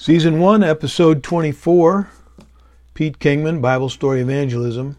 Season 0.00 0.38
1, 0.38 0.62
Episode 0.62 1.24
24, 1.24 2.08
Pete 2.94 3.18
Kingman, 3.18 3.60
Bible 3.60 3.88
Story 3.88 4.20
Evangelism, 4.20 4.96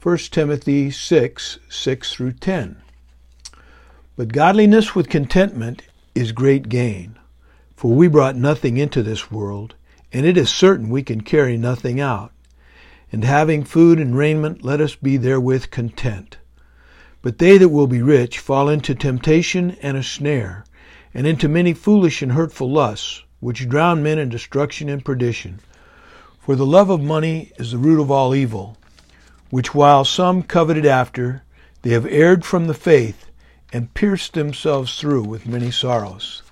1 0.00 0.16
Timothy 0.30 0.88
6, 0.88 1.58
6 1.68 2.12
through 2.12 2.32
10. 2.34 2.80
But 4.14 4.32
godliness 4.32 4.94
with 4.94 5.08
contentment 5.08 5.82
is 6.14 6.30
great 6.30 6.68
gain, 6.68 7.18
for 7.74 7.90
we 7.90 8.06
brought 8.06 8.36
nothing 8.36 8.76
into 8.76 9.02
this 9.02 9.32
world, 9.32 9.74
and 10.12 10.24
it 10.24 10.36
is 10.36 10.48
certain 10.48 10.90
we 10.90 11.02
can 11.02 11.22
carry 11.22 11.56
nothing 11.56 11.98
out. 11.98 12.30
And 13.10 13.24
having 13.24 13.64
food 13.64 13.98
and 13.98 14.16
raiment, 14.16 14.64
let 14.64 14.80
us 14.80 14.94
be 14.94 15.16
therewith 15.16 15.72
content. 15.72 16.38
But 17.20 17.38
they 17.38 17.58
that 17.58 17.70
will 17.70 17.88
be 17.88 18.00
rich 18.00 18.38
fall 18.38 18.68
into 18.68 18.94
temptation 18.94 19.76
and 19.82 19.96
a 19.96 20.04
snare, 20.04 20.64
and 21.12 21.26
into 21.26 21.48
many 21.48 21.72
foolish 21.72 22.22
and 22.22 22.30
hurtful 22.30 22.70
lusts, 22.70 23.24
which 23.40 23.68
drown 23.68 24.02
men 24.02 24.18
in 24.18 24.28
destruction 24.28 24.88
and 24.88 25.04
perdition. 25.04 25.60
For 26.40 26.56
the 26.56 26.66
love 26.66 26.90
of 26.90 27.02
money 27.02 27.52
is 27.56 27.72
the 27.72 27.78
root 27.78 28.00
of 28.00 28.10
all 28.10 28.34
evil, 28.34 28.76
which 29.50 29.74
while 29.74 30.04
some 30.04 30.42
coveted 30.42 30.86
after, 30.86 31.42
they 31.82 31.90
have 31.90 32.06
erred 32.06 32.44
from 32.44 32.66
the 32.66 32.74
faith, 32.74 33.26
and 33.72 33.94
pierced 33.94 34.34
themselves 34.34 34.98
through 34.98 35.22
with 35.24 35.46
many 35.46 35.70
sorrows. 35.70 36.42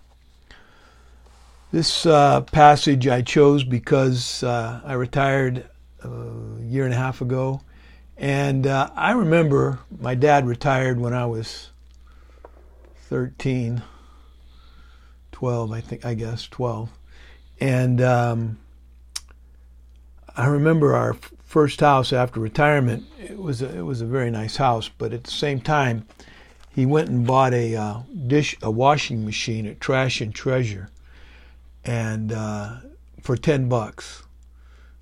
This 1.71 2.07
uh, 2.07 2.43
passage 2.43 3.07
I 3.07 3.23
chose 3.23 3.65
because 3.65 4.43
uh, 4.43 4.81
I 4.85 4.95
retired 4.95 5.67
a 6.03 6.63
year 6.63 6.85
and 6.85 6.95
a 6.95 6.97
half 6.97 7.21
ago, 7.21 7.61
and 8.17 8.67
uh, 8.67 8.91
I 8.95 9.13
remember 9.13 9.81
my 10.01 10.15
dad 10.15 10.47
retired 10.47 10.99
when 10.99 11.13
I 11.13 11.27
was 11.27 11.71
13, 13.09 13.83
12, 15.39 15.71
I 15.71 15.81
think, 15.81 16.05
I 16.05 16.15
guess, 16.15 16.49
12. 16.49 16.91
And 17.61 18.01
um, 18.01 18.59
I 20.37 20.49
remember 20.49 20.97
our 20.97 21.15
first 21.45 21.79
house 21.79 22.13
after 22.13 22.41
retirement. 22.41 23.05
It 23.23 23.39
was 23.39 23.63
a, 23.63 23.79
it 23.79 23.83
was 23.83 24.01
a 24.01 24.05
very 24.05 24.33
nice 24.33 24.57
house, 24.57 24.89
but 24.89 25.13
at 25.13 25.23
the 25.23 25.31
same 25.31 25.61
time, 25.61 26.09
he 26.75 26.85
went 26.85 27.09
and 27.09 27.25
bought 27.25 27.55
a 27.55 27.77
uh, 27.77 28.01
dish 28.27 28.57
a 28.63 28.71
washing 28.73 29.25
machine 29.25 29.65
at 29.65 29.81
Trash 29.81 30.21
and 30.21 30.35
Treasure, 30.35 30.91
and 31.85 32.33
uh, 32.33 32.79
for 33.23 33.37
ten 33.37 33.69
bucks. 33.69 34.25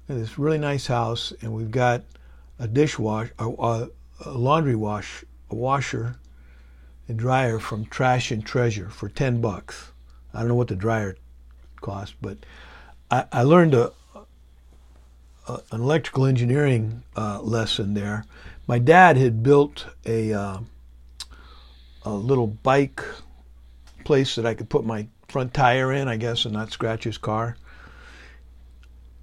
this 0.06 0.38
really 0.38 0.58
nice 0.58 0.86
house, 0.86 1.32
and 1.40 1.54
we've 1.54 1.70
got 1.70 2.02
a 2.58 2.68
dishwash, 2.68 3.30
a, 3.38 3.48
a, 3.48 3.88
a 4.26 4.32
laundry 4.32 4.76
wash, 4.76 5.24
a 5.48 5.54
washer, 5.54 6.18
and 7.08 7.18
dryer 7.18 7.58
from 7.58 7.86
Trash 7.86 8.30
and 8.30 8.44
Treasure 8.44 8.90
for 8.90 9.08
ten 9.08 9.40
bucks. 9.40 9.92
I 10.36 10.40
don't 10.40 10.48
know 10.48 10.54
what 10.54 10.68
the 10.68 10.76
dryer 10.76 11.16
cost, 11.80 12.14
but 12.20 12.38
I, 13.10 13.24
I 13.32 13.42
learned 13.42 13.74
a, 13.74 13.92
a, 14.14 15.60
an 15.70 15.80
electrical 15.80 16.26
engineering 16.26 17.02
uh, 17.16 17.40
lesson 17.40 17.94
there. 17.94 18.24
My 18.66 18.78
dad 18.78 19.16
had 19.16 19.42
built 19.42 19.86
a 20.04 20.32
uh, 20.32 20.58
a 22.04 22.10
little 22.10 22.46
bike 22.46 23.02
place 24.04 24.36
that 24.36 24.46
I 24.46 24.54
could 24.54 24.68
put 24.68 24.84
my 24.84 25.08
front 25.28 25.54
tire 25.54 25.92
in, 25.92 26.06
I 26.06 26.16
guess, 26.16 26.44
and 26.44 26.54
not 26.54 26.70
scratch 26.70 27.04
his 27.04 27.18
car. 27.18 27.56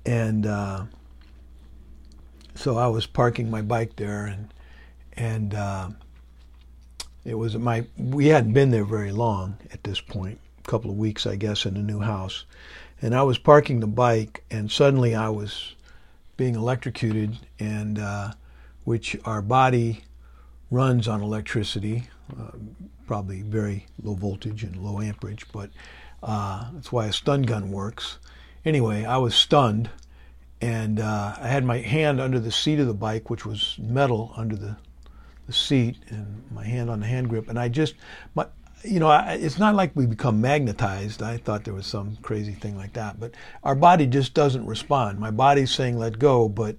And 0.06 0.46
uh, 0.46 0.86
so 2.56 2.78
I 2.78 2.88
was 2.88 3.06
parking 3.06 3.50
my 3.50 3.62
bike 3.62 3.96
there, 3.96 4.26
and 4.26 4.54
and 5.14 5.54
uh, 5.54 5.90
it 7.24 7.36
was 7.36 7.56
my 7.56 7.86
we 7.98 8.28
hadn't 8.28 8.54
been 8.54 8.72
there 8.72 8.86
very 8.86 9.12
long 9.12 9.58
at 9.72 9.84
this 9.84 10.02
point, 10.02 10.40
couple 10.64 10.92
of 10.92 10.98
weeks, 10.98 11.26
I 11.26 11.36
guess, 11.36 11.66
in 11.66 11.74
the 11.74 11.82
new 11.82 12.00
house, 12.00 12.46
and 13.02 13.14
I 13.14 13.24
was 13.24 13.38
parking 13.38 13.80
the 13.80 13.88
bike, 13.88 14.44
and 14.50 14.72
suddenly 14.72 15.14
I 15.16 15.30
was 15.30 15.76
being 16.38 16.56
electrocuted, 16.56 17.38
and 17.60 18.00
uh, 18.00 18.32
which 18.86 19.18
our 19.26 19.42
body 19.42 20.04
runs 20.72 21.08
on 21.08 21.22
electricity, 21.22 22.10
uh, 22.40 22.52
probably 23.06 23.42
very 23.42 23.86
low 24.02 24.16
voltage 24.16 24.64
and 24.64 24.76
low 24.78 25.00
amperage, 25.00 25.46
but 25.52 25.70
uh, 26.24 26.72
that's 26.74 26.92
why 26.92 27.06
a 27.08 27.14
stun 27.14 27.44
gun 27.44 27.72
works. 27.72 28.18
Anyway, 28.66 29.04
I 29.06 29.18
was 29.18 29.36
stunned, 29.36 29.90
and 30.62 31.00
uh, 31.00 31.36
I 31.40 31.48
had 31.48 31.66
my 31.66 31.80
hand 31.80 32.22
under 32.22 32.40
the 32.40 32.52
seat 32.52 32.80
of 32.80 32.88
the 32.88 32.94
bike, 32.94 33.30
which 33.30 33.46
was 33.46 33.78
metal 33.78 34.34
under 34.38 34.56
the, 34.56 34.78
the 35.46 35.54
seat, 35.54 35.98
and 36.10 36.44
my 36.52 36.64
hand 36.64 36.90
on 36.90 37.02
the 37.02 37.06
hand 37.06 37.30
grip, 37.30 37.50
and 37.50 37.60
I 37.60 37.68
just, 37.68 37.96
my, 38.34 38.48
you 38.84 39.00
know, 39.00 39.08
I, 39.08 39.34
it's 39.34 39.58
not 39.58 39.76
like 39.76 39.92
we 39.96 40.06
become 40.06 40.42
magnetized. 40.42 41.22
I 41.22 41.38
thought 41.38 41.64
there 41.64 41.74
was 41.74 41.88
some 41.88 42.18
crazy 42.22 42.54
thing 42.54 42.78
like 42.78 42.94
that, 42.94 43.20
but 43.20 43.34
our 43.64 43.76
body 43.76 44.06
just 44.06 44.34
doesn't 44.34 44.66
respond. 44.66 45.20
My 45.20 45.32
body's 45.32 45.72
saying 45.72 45.98
let 45.98 46.20
go, 46.20 46.50
but 46.50 46.76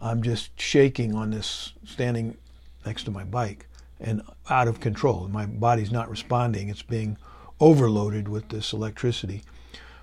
I'm 0.00 0.22
just 0.22 0.58
shaking 0.60 1.14
on 1.14 1.30
this 1.30 1.72
standing 1.84 2.36
next 2.84 3.04
to 3.04 3.10
my 3.10 3.24
bike 3.24 3.66
and 4.00 4.22
out 4.48 4.68
of 4.68 4.80
control. 4.80 5.28
My 5.28 5.46
body's 5.46 5.90
not 5.90 6.10
responding. 6.10 6.68
It's 6.68 6.82
being 6.82 7.16
overloaded 7.60 8.28
with 8.28 8.48
this 8.48 8.72
electricity. 8.72 9.42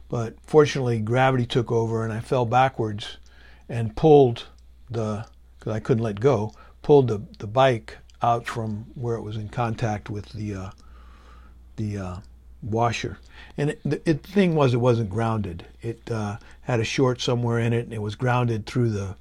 But 0.10 0.36
fortunately, 0.46 1.00
gravity 1.00 1.46
took 1.46 1.72
over 1.72 2.04
and 2.04 2.12
I 2.12 2.20
fell 2.20 2.46
backwards 2.46 3.18
and 3.70 3.96
pulled 3.96 4.48
the, 4.90 5.26
because 5.58 5.74
I 5.74 5.80
couldn't 5.80 6.04
let 6.04 6.20
go, 6.20 6.54
pulled 6.82 7.08
the, 7.08 7.22
the 7.40 7.48
bike 7.48 7.98
out 8.22 8.46
from 8.48 8.88
where 8.96 9.16
it 9.16 9.22
was 9.22 9.38
in 9.38 9.50
contact 9.50 10.10
with 10.10 10.30
the, 10.30 10.56
uh, 10.56 10.70
the 11.75 11.97
uh, 11.97 12.16
washer. 12.62 13.18
And 13.58 13.72
it, 13.72 13.81
the 13.84 14.09
it, 14.09 14.24
thing 14.24 14.56
was, 14.56 14.74
it 14.74 14.78
wasn't 14.78 15.09
grounded. 15.09 15.66
It 15.81 16.09
uh, 16.12 16.38
had 16.62 16.80
a 16.80 16.86
short 16.86 17.22
somewhere 17.22 17.59
in 17.59 17.74
it, 17.74 17.86
and 17.86 17.94
it 17.94 18.02
was 18.02 18.16
grounded 18.16 18.66
through 18.66 18.90
the 18.90 19.16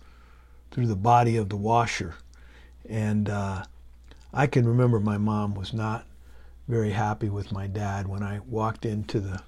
through 0.70 0.87
the 0.88 0.97
body 0.97 1.37
of 1.37 1.48
the 1.48 1.56
washer. 1.56 2.16
And 2.88 3.28
uh, 3.28 3.64
I 4.32 4.48
can 4.48 4.66
remember 4.66 4.98
my 4.98 5.19
mom 5.19 5.54
was 5.54 5.72
not 5.72 6.04
very 6.66 6.91
happy 6.91 7.28
with 7.28 7.53
my 7.53 7.69
dad 7.69 8.09
when 8.09 8.22
I 8.22 8.41
walked 8.41 8.84
into 8.84 9.20
the 9.20 9.41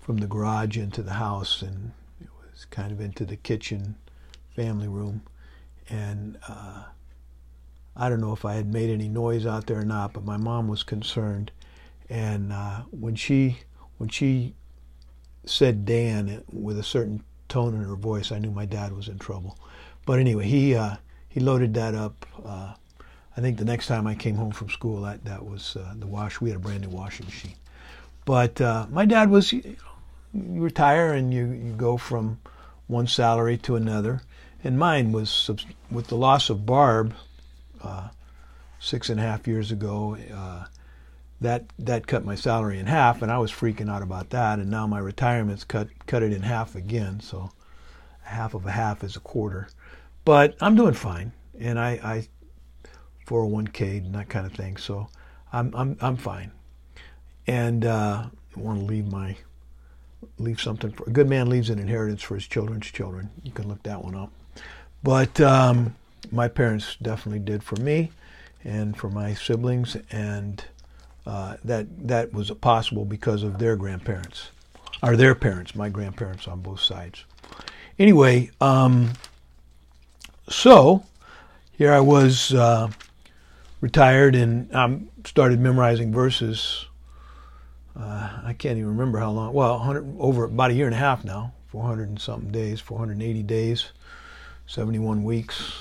from 0.00 0.18
the 0.18 0.28
garage 0.28 0.76
into 0.78 1.02
the 1.02 1.14
house, 1.14 1.62
and 1.62 1.90
it 2.20 2.28
was 2.40 2.64
kind 2.66 2.92
of 2.92 3.00
into 3.00 3.24
the 3.24 3.34
kitchen 3.34 3.96
family 4.54 4.86
room, 4.86 5.22
and 5.88 6.38
uh, 6.48 6.84
I 7.96 8.08
don't 8.08 8.20
know 8.20 8.32
if 8.32 8.44
I 8.44 8.54
had 8.54 8.72
made 8.72 8.88
any 8.88 9.08
noise 9.08 9.46
out 9.46 9.66
there 9.66 9.80
or 9.80 9.84
not, 9.84 10.12
but 10.12 10.24
my 10.24 10.36
mom 10.36 10.68
was 10.68 10.84
concerned, 10.84 11.50
and 12.08 12.52
uh, 12.52 12.82
when 12.90 13.14
she 13.14 13.58
when 13.98 14.08
she 14.08 14.54
said 15.44 15.84
Dan 15.84 16.42
with 16.52 16.78
a 16.78 16.82
certain 16.82 17.22
tone 17.48 17.74
in 17.74 17.82
her 17.82 17.96
voice, 17.96 18.32
I 18.32 18.38
knew 18.38 18.50
my 18.50 18.66
dad 18.66 18.92
was 18.92 19.08
in 19.08 19.18
trouble. 19.18 19.58
But 20.04 20.18
anyway, 20.18 20.46
he 20.46 20.74
uh, 20.74 20.96
he 21.28 21.40
loaded 21.40 21.74
that 21.74 21.94
up 21.94 22.26
uh, 22.44 22.74
I 23.36 23.42
think 23.42 23.58
the 23.58 23.64
next 23.66 23.86
time 23.86 24.06
I 24.06 24.14
came 24.14 24.36
home 24.36 24.50
from 24.50 24.70
school, 24.70 25.02
that 25.02 25.24
that 25.26 25.44
was 25.44 25.76
uh, 25.76 25.92
the 25.98 26.06
wash. 26.06 26.40
We 26.40 26.50
had 26.50 26.56
a 26.56 26.60
brand 26.60 26.82
new 26.82 26.88
washing 26.88 27.26
machine. 27.26 27.54
But 28.24 28.60
uh, 28.60 28.86
my 28.90 29.04
dad 29.04 29.30
was, 29.30 29.52
you, 29.52 29.76
know, 30.32 30.54
you 30.54 30.62
retire 30.62 31.12
and 31.12 31.32
you, 31.32 31.46
you 31.46 31.72
go 31.72 31.98
from 31.98 32.38
one 32.86 33.06
salary 33.06 33.58
to 33.58 33.76
another. 33.76 34.22
And 34.64 34.78
mine 34.78 35.12
was 35.12 35.50
with 35.90 36.06
the 36.06 36.16
loss 36.16 36.48
of 36.48 36.64
Barb 36.64 37.14
uh, 37.82 38.08
six 38.80 39.10
and 39.10 39.20
a 39.20 39.22
half 39.22 39.46
years 39.46 39.70
ago. 39.70 40.16
That 41.40 41.64
that 41.78 42.06
cut 42.06 42.24
my 42.24 42.34
salary 42.34 42.78
in 42.78 42.86
half, 42.86 43.20
and 43.20 43.30
I 43.30 43.38
was 43.38 43.52
freaking 43.52 43.90
out 43.90 44.02
about 44.02 44.30
that. 44.30 44.58
And 44.58 44.70
now 44.70 44.86
my 44.86 44.98
retirement's 44.98 45.64
cut 45.64 45.88
cut 46.06 46.22
it 46.22 46.32
in 46.32 46.42
half 46.42 46.74
again. 46.74 47.20
So 47.20 47.50
half 48.22 48.54
of 48.54 48.66
a 48.66 48.70
half 48.70 49.04
is 49.04 49.16
a 49.16 49.20
quarter. 49.20 49.68
But 50.24 50.56
I'm 50.60 50.74
doing 50.74 50.94
fine, 50.94 51.32
and 51.58 51.78
I, 51.78 51.90
I 52.02 52.28
401k 53.26 53.98
and 53.98 54.14
that 54.14 54.28
kind 54.28 54.46
of 54.46 54.52
thing. 54.52 54.76
So 54.76 55.08
I'm 55.52 55.74
I'm 55.74 55.96
I'm 56.00 56.16
fine, 56.16 56.52
and 57.46 57.84
uh, 57.84 58.26
I 58.56 58.60
want 58.60 58.80
to 58.80 58.84
leave 58.84 59.10
my 59.10 59.36
leave 60.38 60.60
something 60.60 60.90
for 60.90 61.04
a 61.04 61.12
good 61.12 61.28
man 61.28 61.48
leaves 61.48 61.70
an 61.70 61.78
inheritance 61.78 62.22
for 62.22 62.34
his 62.34 62.46
children's 62.46 62.86
children. 62.86 63.30
You 63.42 63.52
can 63.52 63.68
look 63.68 63.82
that 63.84 64.02
one 64.02 64.14
up. 64.14 64.32
But 65.02 65.40
um, 65.40 65.94
my 66.32 66.48
parents 66.48 66.96
definitely 67.00 67.38
did 67.38 67.62
for 67.62 67.76
me 67.76 68.10
and 68.64 68.96
for 68.96 69.08
my 69.08 69.34
siblings, 69.34 69.96
and 70.10 70.64
uh, 71.26 71.56
that 71.64 71.86
that 72.08 72.32
was 72.32 72.50
possible 72.52 73.04
because 73.04 73.42
of 73.42 73.58
their 73.58 73.76
grandparents, 73.76 74.50
or 75.02 75.16
their 75.16 75.34
parents, 75.34 75.74
my 75.74 75.88
grandparents 75.88 76.46
on 76.48 76.60
both 76.60 76.80
sides. 76.80 77.24
Anyway, 77.98 78.50
um, 78.60 79.12
so 80.48 81.04
here 81.72 81.92
I 81.92 82.00
was. 82.00 82.54
Uh, 82.54 82.90
retired 83.80 84.34
and 84.34 84.74
I 84.74 84.98
started 85.24 85.60
memorizing 85.60 86.12
verses. 86.12 86.86
Uh, 87.98 88.30
I 88.44 88.52
can't 88.52 88.78
even 88.78 88.90
remember 88.90 89.18
how 89.18 89.30
long. 89.30 89.52
Well, 89.52 90.16
over 90.18 90.44
about 90.44 90.70
a 90.70 90.74
year 90.74 90.86
and 90.86 90.94
a 90.94 90.98
half 90.98 91.24
now, 91.24 91.52
400 91.68 92.08
and 92.08 92.20
something 92.20 92.50
days, 92.50 92.80
480 92.80 93.42
days, 93.42 93.92
71 94.66 95.24
weeks. 95.24 95.72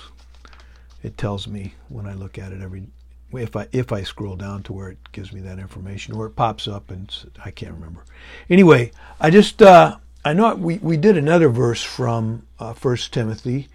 It 1.03 1.17
tells 1.17 1.47
me 1.47 1.73
when 1.89 2.05
I 2.05 2.13
look 2.13 2.37
at 2.37 2.51
it 2.51 2.61
every 2.61 2.87
if 3.33 3.55
I 3.55 3.67
if 3.71 3.91
I 3.91 4.03
scroll 4.03 4.35
down 4.35 4.63
to 4.63 4.73
where 4.73 4.89
it 4.89 4.97
gives 5.11 5.33
me 5.33 5.41
that 5.41 5.59
information, 5.59 6.15
or 6.15 6.25
it 6.25 6.35
pops 6.35 6.67
up 6.67 6.91
and 6.91 7.13
I 7.43 7.51
can't 7.51 7.73
remember. 7.73 8.03
Anyway, 8.49 8.91
I 9.19 9.29
just 9.29 9.61
uh, 9.61 9.97
I 10.25 10.33
know 10.33 10.55
we, 10.55 10.79
we 10.79 10.97
did 10.97 11.17
another 11.17 11.49
verse 11.49 11.83
from 11.83 12.47
uh, 12.57 12.73
1 12.73 12.97
Timothy. 13.11 13.67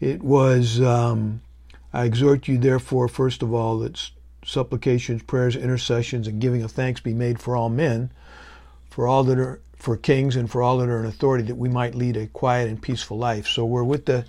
It 0.00 0.22
was, 0.22 0.82
um, 0.82 1.40
I 1.94 2.04
exhort 2.04 2.46
you, 2.46 2.58
therefore, 2.58 3.08
first 3.08 3.42
of 3.42 3.54
all, 3.54 3.78
that 3.78 4.10
supplications, 4.44 5.22
prayers, 5.22 5.56
intercessions, 5.56 6.28
and 6.28 6.42
giving 6.42 6.62
of 6.62 6.72
thanks 6.72 7.00
be 7.00 7.14
made 7.14 7.40
for 7.40 7.56
all 7.56 7.70
men, 7.70 8.10
for 8.90 9.08
all 9.08 9.24
that 9.24 9.38
are 9.38 9.62
for 9.76 9.96
kings 9.96 10.36
and 10.36 10.50
for 10.50 10.60
all 10.60 10.76
that 10.78 10.90
are 10.90 11.00
in 11.00 11.06
authority, 11.06 11.44
that 11.44 11.54
we 11.54 11.70
might 11.70 11.94
lead 11.94 12.18
a 12.18 12.26
quiet 12.26 12.68
and 12.68 12.82
peaceful 12.82 13.16
life. 13.16 13.46
So 13.46 13.64
we're 13.64 13.82
with 13.82 14.04
the 14.04 14.26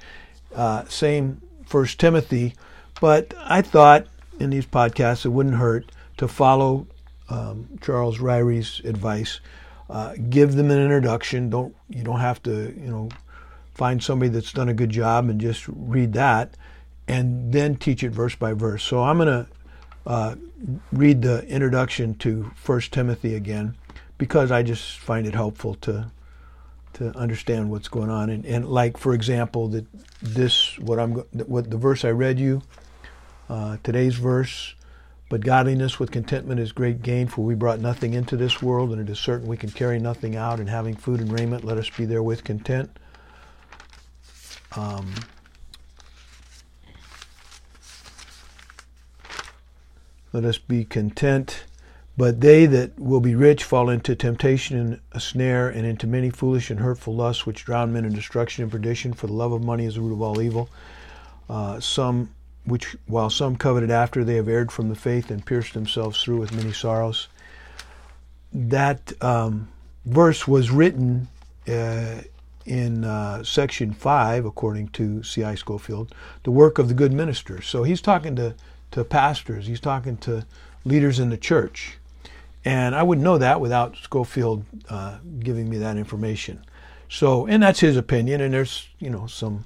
uh, 0.55 0.85
same 0.85 1.41
First 1.65 1.99
Timothy, 1.99 2.53
but 3.01 3.33
I 3.37 3.61
thought 3.61 4.07
in 4.39 4.49
these 4.49 4.65
podcasts 4.65 5.25
it 5.25 5.29
wouldn't 5.29 5.55
hurt 5.55 5.91
to 6.17 6.27
follow 6.27 6.87
um, 7.29 7.67
Charles 7.81 8.19
Ryrie's 8.19 8.81
advice 8.83 9.39
uh, 9.89 10.13
give 10.29 10.53
them 10.53 10.69
an 10.69 10.79
introduction. 10.79 11.49
Don't 11.49 11.75
you 11.89 12.03
don't 12.03 12.19
have 12.19 12.41
to 12.43 12.73
you 12.79 12.87
know 12.87 13.09
find 13.73 14.03
somebody 14.03 14.29
that's 14.29 14.53
done 14.53 14.69
a 14.69 14.73
good 14.73 14.89
job 14.89 15.29
and 15.29 15.41
just 15.41 15.65
read 15.67 16.13
that, 16.13 16.55
and 17.07 17.51
then 17.51 17.75
teach 17.75 18.03
it 18.03 18.11
verse 18.11 18.35
by 18.35 18.53
verse. 18.53 18.83
So 18.83 19.03
I'm 19.03 19.17
going 19.17 19.27
to 19.45 19.47
uh, 20.05 20.35
read 20.91 21.21
the 21.21 21.45
introduction 21.47 22.13
to 22.15 22.51
First 22.55 22.91
Timothy 22.93 23.35
again 23.35 23.75
because 24.17 24.51
I 24.51 24.63
just 24.63 24.99
find 24.99 25.25
it 25.25 25.33
helpful 25.33 25.75
to 25.75 26.11
to 26.93 27.15
understand 27.17 27.71
what's 27.71 27.87
going 27.87 28.09
on. 28.09 28.29
And, 28.29 28.45
and 28.45 28.67
like 28.69 28.97
for 28.97 29.15
example, 29.15 29.69
that 29.69 29.85
this 30.21 30.77
what 30.77 30.99
I'm 30.99 31.13
what 31.47 31.71
the 31.71 31.77
verse 31.77 32.05
I 32.05 32.11
read 32.11 32.39
you 32.39 32.61
uh, 33.49 33.77
today's 33.83 34.15
verse 34.15 34.75
but 35.29 35.41
godliness 35.41 35.99
with 35.99 36.09
contentment 36.09 36.59
is 36.59 36.71
great 36.71 37.03
gain, 37.03 37.27
for 37.27 37.45
we 37.45 37.53
brought 37.53 37.79
nothing 37.79 38.15
into 38.15 38.35
this 38.35 38.63
world, 38.63 38.91
and 38.91 38.99
it 38.99 39.11
is 39.11 39.19
certain 39.19 39.47
we 39.47 39.57
can 39.57 39.69
carry 39.69 39.99
nothing 39.99 40.35
out. 40.35 40.59
And 40.59 40.67
having 40.67 40.95
food 40.95 41.21
and 41.21 41.31
raiment, 41.31 41.63
let 41.63 41.77
us 41.77 41.87
be 41.87 42.05
therewith 42.05 42.43
content. 42.43 42.89
Um, 44.75 45.13
let 50.33 50.45
us 50.45 50.57
be 50.57 50.83
content. 50.83 51.65
But 52.17 52.41
they 52.41 52.65
that 52.65 52.99
will 52.99 53.21
be 53.21 53.35
rich 53.35 53.63
fall 53.63 53.89
into 53.89 54.15
temptation 54.15 54.77
and 54.77 54.99
a 55.11 55.19
snare, 55.19 55.69
and 55.69 55.85
into 55.85 56.07
many 56.07 56.31
foolish 56.31 56.71
and 56.71 56.79
hurtful 56.79 57.15
lusts, 57.15 57.45
which 57.45 57.65
drown 57.65 57.93
men 57.93 58.03
in 58.03 58.13
destruction 58.13 58.63
and 58.63 58.71
perdition. 58.71 59.13
For 59.13 59.27
the 59.27 59.33
love 59.33 59.51
of 59.51 59.63
money 59.63 59.85
is 59.85 59.93
the 59.93 60.01
root 60.01 60.13
of 60.13 60.21
all 60.23 60.41
evil. 60.41 60.69
Uh, 61.47 61.79
some 61.79 62.31
which 62.65 62.95
while 63.07 63.29
some 63.29 63.55
coveted 63.55 63.91
after, 63.91 64.23
they 64.23 64.35
have 64.35 64.47
erred 64.47 64.71
from 64.71 64.89
the 64.89 64.95
faith 64.95 65.31
and 65.31 65.45
pierced 65.45 65.73
themselves 65.73 66.21
through 66.21 66.37
with 66.37 66.53
many 66.53 66.71
sorrows. 66.71 67.27
That 68.51 69.13
um, 69.21 69.69
verse 70.05 70.47
was 70.47 70.71
written 70.71 71.27
uh, 71.67 72.21
in 72.65 73.03
uh, 73.03 73.43
section 73.43 73.93
5, 73.93 74.45
according 74.45 74.89
to 74.89 75.23
C.I. 75.23 75.55
Scofield, 75.55 76.13
the 76.43 76.51
work 76.51 76.77
of 76.77 76.87
the 76.87 76.93
good 76.93 77.13
minister. 77.13 77.61
So 77.61 77.83
he's 77.83 78.01
talking 78.01 78.35
to, 78.35 78.55
to 78.91 79.03
pastors, 79.03 79.67
he's 79.67 79.79
talking 79.79 80.17
to 80.17 80.45
leaders 80.85 81.19
in 81.19 81.29
the 81.29 81.37
church. 81.37 81.97
And 82.65 82.93
I 82.93 83.03
wouldn't 83.03 83.23
know 83.23 83.37
that 83.37 83.61
without 83.61 83.95
Scofield 83.97 84.65
uh, 84.89 85.19
giving 85.39 85.69
me 85.69 85.77
that 85.77 85.97
information. 85.97 86.63
So, 87.07 87.47
and 87.47 87.63
that's 87.63 87.79
his 87.79 87.97
opinion, 87.97 88.41
and 88.41 88.53
there's, 88.53 88.87
you 88.99 89.09
know, 89.09 89.25
some 89.25 89.65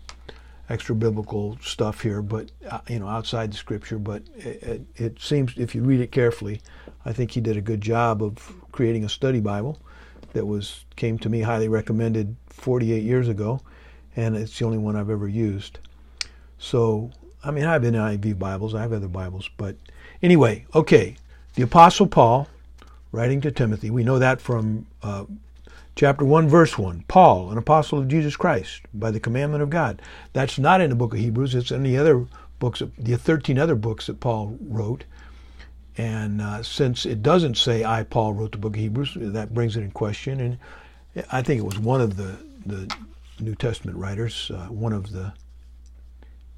extra 0.73 0.95
biblical 0.95 1.57
stuff 1.61 2.01
here, 2.01 2.21
but 2.21 2.51
uh, 2.69 2.79
you 2.89 2.97
know, 2.99 3.07
outside 3.07 3.53
the 3.53 3.57
scripture. 3.57 3.99
But 3.99 4.23
it, 4.35 4.63
it, 4.63 4.81
it, 4.95 5.21
seems, 5.21 5.53
if 5.57 5.75
you 5.75 5.83
read 5.83 6.01
it 6.01 6.11
carefully, 6.11 6.61
I 7.05 7.13
think 7.13 7.31
he 7.31 7.41
did 7.41 7.57
a 7.57 7.61
good 7.61 7.79
job 7.79 8.23
of 8.23 8.51
creating 8.71 9.05
a 9.05 9.09
study 9.09 9.39
Bible 9.39 9.79
that 10.33 10.45
was 10.47 10.85
came 10.95 11.19
to 11.19 11.29
me 11.29 11.41
highly 11.41 11.67
recommended 11.67 12.35
48 12.49 13.03
years 13.03 13.29
ago, 13.29 13.61
and 14.15 14.35
it's 14.35 14.57
the 14.57 14.65
only 14.65 14.79
one 14.79 14.95
I've 14.95 15.11
ever 15.11 15.27
used. 15.27 15.77
So, 16.57 17.11
I 17.43 17.51
mean, 17.51 17.65
I 17.65 17.73
have 17.73 17.83
NIV 17.83 18.39
Bibles, 18.39 18.73
I 18.73 18.81
have 18.81 18.93
other 18.93 19.07
Bibles, 19.07 19.49
but 19.57 19.75
anyway, 20.23 20.65
okay. 20.73 21.17
The 21.53 21.61
Apostle 21.61 22.07
Paul, 22.07 22.47
writing 23.11 23.41
to 23.41 23.51
Timothy, 23.51 23.91
we 23.91 24.03
know 24.03 24.17
that 24.17 24.41
from 24.41 24.87
uh, 25.03 25.25
chapter 25.95 26.25
1, 26.25 26.47
verse 26.47 26.77
1. 26.77 27.05
Paul, 27.07 27.51
an 27.51 27.57
apostle 27.57 27.99
of 27.99 28.07
Jesus 28.07 28.35
Christ, 28.35 28.81
by 28.93 29.11
the 29.11 29.19
commandment 29.19 29.63
of 29.63 29.69
God. 29.69 30.01
That's 30.33 30.57
not 30.57 30.81
in 30.81 30.89
the 30.89 30.95
book 30.95 31.13
of 31.13 31.19
Hebrews, 31.19 31.55
it's 31.55 31.71
in 31.71 31.83
the 31.83 31.97
other 31.97 32.25
books, 32.59 32.81
the 32.97 33.17
13 33.17 33.59
other 33.59 33.75
books 33.75 34.07
that 34.07 34.19
Paul 34.19 34.57
wrote. 34.61 35.05
And 35.97 36.41
uh, 36.41 36.63
since 36.63 37.05
it 37.05 37.21
doesn't 37.21 37.57
say 37.57 37.83
I, 37.83 38.03
Paul, 38.03 38.33
wrote 38.33 38.53
the 38.53 38.57
book 38.57 38.75
of 38.75 38.79
Hebrews, 38.79 39.15
that 39.15 39.53
brings 39.53 39.77
it 39.77 39.81
in 39.81 39.91
question. 39.91 40.39
And 40.39 40.57
I 41.31 41.41
think 41.41 41.59
it 41.59 41.65
was 41.65 41.77
one 41.77 42.01
of 42.01 42.17
the, 42.17 42.37
the 42.65 42.93
New 43.39 43.55
Testament 43.55 43.97
writers, 43.97 44.51
uh, 44.53 44.67
one 44.67 44.93
of 44.93 45.11
the 45.11 45.33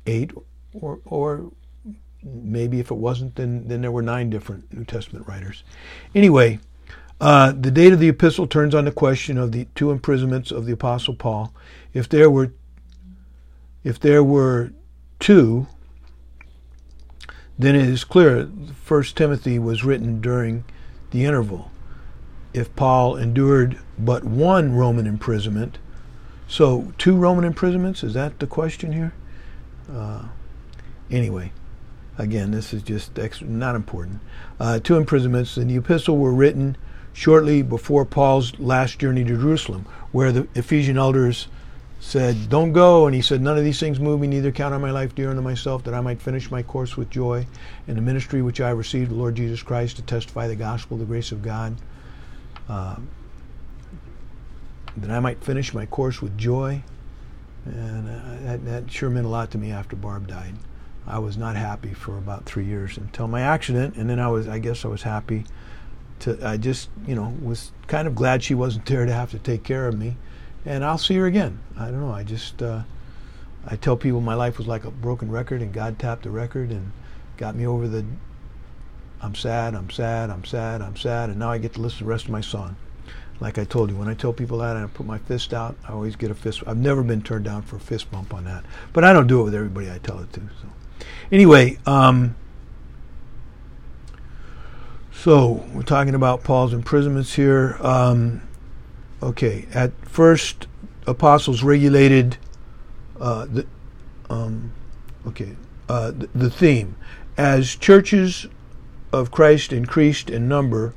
eight, 0.05 0.31
or, 0.73 0.99
or 1.05 1.51
maybe 2.23 2.79
if 2.79 2.91
it 2.91 2.95
wasn't, 2.95 3.35
then, 3.35 3.67
then 3.67 3.81
there 3.81 3.91
were 3.91 4.01
nine 4.01 4.29
different 4.29 4.73
New 4.73 4.85
Testament 4.85 5.27
writers. 5.27 5.63
Anyway, 6.13 6.59
uh, 7.21 7.53
the 7.53 7.71
date 7.71 7.93
of 7.93 7.99
the 7.99 8.09
epistle 8.09 8.47
turns 8.47 8.75
on 8.75 8.85
the 8.85 8.91
question 8.91 9.37
of 9.37 9.51
the 9.51 9.67
two 9.75 9.91
imprisonments 9.91 10.51
of 10.51 10.65
the 10.65 10.73
apostle 10.73 11.15
Paul. 11.15 11.53
If 11.93 12.09
there 12.09 12.29
were, 12.29 12.51
if 13.83 13.99
there 13.99 14.23
were 14.23 14.71
two, 15.19 15.67
then 17.57 17.75
it 17.75 17.87
is 17.87 18.03
clear 18.03 18.49
First 18.83 19.15
Timothy 19.15 19.57
was 19.59 19.85
written 19.85 20.19
during 20.19 20.65
the 21.11 21.23
interval. 21.23 21.71
If 22.53 22.75
Paul 22.75 23.15
endured 23.15 23.79
but 23.97 24.23
one 24.25 24.73
Roman 24.73 25.07
imprisonment, 25.07 25.77
so 26.47 26.93
two 26.97 27.15
Roman 27.15 27.45
imprisonments 27.45 28.03
is 28.03 28.13
that 28.13 28.39
the 28.39 28.47
question 28.47 28.91
here? 28.91 29.13
Uh, 29.91 30.25
anyway, 31.09 31.53
again, 32.17 32.51
this 32.51 32.73
is 32.73 32.83
just 32.83 33.17
not 33.41 33.75
important. 33.75 34.19
Uh, 34.59 34.79
two 34.79 34.97
imprisonments, 34.97 35.55
and 35.55 35.69
the 35.69 35.77
epistle 35.77 36.17
were 36.17 36.33
written 36.33 36.75
shortly 37.15 37.61
before 37.61 38.03
Paul's 38.03 38.59
last 38.59 38.99
journey 38.99 39.23
to 39.23 39.37
Jerusalem, 39.37 39.85
where 40.11 40.33
the 40.33 40.47
Ephesian 40.53 40.97
elders 40.97 41.47
said, 42.01 42.49
Don't 42.49 42.73
go. 42.73 43.07
And 43.07 43.15
he 43.15 43.21
said, 43.21 43.41
None 43.41 43.57
of 43.57 43.63
these 43.63 43.79
things 43.79 44.01
move 44.01 44.19
me, 44.19 44.27
neither 44.27 44.51
count 44.51 44.73
on 44.73 44.81
my 44.81 44.91
life 44.91 45.15
dear 45.15 45.29
unto 45.29 45.41
myself, 45.41 45.85
that 45.85 45.93
I 45.93 46.01
might 46.01 46.21
finish 46.21 46.51
my 46.51 46.61
course 46.61 46.97
with 46.97 47.09
joy 47.09 47.47
in 47.87 47.95
the 47.95 48.01
ministry 48.01 48.41
which 48.41 48.59
I 48.59 48.71
received 48.71 49.11
the 49.11 49.15
Lord 49.15 49.35
Jesus 49.35 49.63
Christ 49.63 49.95
to 49.95 50.01
testify 50.01 50.47
the 50.47 50.57
gospel, 50.57 50.97
the 50.97 51.05
grace 51.05 51.31
of 51.31 51.41
God. 51.41 51.77
Uh, 52.67 52.97
that 54.97 55.09
I 55.09 55.19
might 55.21 55.41
finish 55.41 55.73
my 55.73 55.85
course 55.85 56.21
with 56.21 56.37
joy. 56.37 56.83
And 57.63 58.09
uh, 58.09 58.45
that, 58.45 58.65
that 58.65 58.91
sure 58.91 59.09
meant 59.09 59.25
a 59.25 59.29
lot 59.29 59.51
to 59.51 59.57
me 59.57 59.71
after 59.71 59.95
Barb 59.95 60.27
died. 60.27 60.55
I 61.07 61.19
was 61.19 61.37
not 61.37 61.55
happy 61.55 61.93
for 61.93 62.17
about 62.17 62.45
three 62.45 62.65
years 62.65 62.97
until 62.97 63.27
my 63.27 63.41
accident, 63.41 63.95
and 63.95 64.09
then 64.09 64.19
I 64.19 64.27
was, 64.27 64.47
I 64.47 64.59
guess, 64.59 64.83
I 64.83 64.89
was 64.89 65.03
happy 65.03 65.45
to 66.19 66.37
I 66.45 66.57
just 66.57 66.89
you 67.07 67.15
know 67.15 67.33
was 67.41 67.71
kind 67.87 68.07
of 68.07 68.15
glad 68.15 68.43
she 68.43 68.53
wasn't 68.53 68.85
there 68.85 69.05
to 69.05 69.13
have 69.13 69.31
to 69.31 69.39
take 69.39 69.63
care 69.63 69.87
of 69.87 69.97
me, 69.97 70.17
and 70.65 70.83
I'll 70.83 70.97
see 70.97 71.15
her 71.15 71.25
again. 71.25 71.59
I 71.77 71.85
don't 71.85 72.01
know. 72.01 72.11
I 72.11 72.23
just 72.23 72.61
uh, 72.61 72.83
I 73.65 73.75
tell 73.75 73.97
people 73.97 74.21
my 74.21 74.35
life 74.35 74.57
was 74.57 74.67
like 74.67 74.85
a 74.85 74.91
broken 74.91 75.31
record, 75.31 75.61
and 75.61 75.73
God 75.73 75.99
tapped 75.99 76.23
the 76.23 76.29
record 76.29 76.71
and 76.71 76.91
got 77.37 77.55
me 77.55 77.65
over 77.65 77.87
the. 77.87 78.05
I'm 79.21 79.35
sad. 79.35 79.75
I'm 79.75 79.89
sad. 79.89 80.29
I'm 80.29 80.45
sad. 80.45 80.81
I'm 80.81 80.95
sad, 80.95 81.29
and 81.29 81.39
now 81.39 81.49
I 81.51 81.57
get 81.57 81.73
to 81.73 81.81
listen 81.81 81.99
to 81.99 82.03
the 82.03 82.09
rest 82.09 82.25
of 82.25 82.31
my 82.31 82.41
song. 82.41 82.75
Like 83.39 83.57
I 83.57 83.65
told 83.65 83.89
you, 83.89 83.97
when 83.97 84.07
I 84.07 84.13
tell 84.13 84.31
people 84.31 84.59
that 84.59 84.77
I 84.77 84.85
put 84.87 85.05
my 85.05 85.17
fist 85.17 85.53
out, 85.53 85.75
I 85.87 85.91
always 85.91 86.15
get 86.15 86.31
a 86.31 86.35
fist. 86.35 86.63
I've 86.65 86.77
never 86.77 87.03
been 87.03 87.21
turned 87.21 87.43
down 87.45 87.63
for 87.63 87.75
a 87.75 87.79
fist 87.79 88.09
bump 88.09 88.33
on 88.33 88.45
that, 88.45 88.63
but 88.93 89.03
I 89.03 89.11
don't 89.11 89.27
do 89.27 89.41
it 89.41 89.43
with 89.43 89.55
everybody 89.55 89.91
I 89.91 89.97
tell 89.97 90.19
it 90.19 90.31
to. 90.33 90.39
So, 90.61 91.05
anyway. 91.31 91.77
Um, 91.85 92.35
so 95.25 95.65
we're 95.73 95.81
talking 95.81 96.13
about 96.13 96.43
Paul's 96.43 96.71
imprisonments 96.71 97.33
here. 97.33 97.77
Um, 97.81 98.43
okay, 99.23 99.65
at 99.73 99.91
first, 100.07 100.67
apostles 101.07 101.63
regulated 101.63 102.37
uh, 103.19 103.45
the 103.45 103.65
um, 104.29 104.71
okay 105.25 105.55
uh, 105.89 106.11
the, 106.11 106.29
the 106.35 106.49
theme 106.51 106.95
as 107.37 107.75
churches 107.75 108.45
of 109.11 109.31
Christ 109.31 109.73
increased 109.73 110.29
in 110.29 110.47
number. 110.47 110.93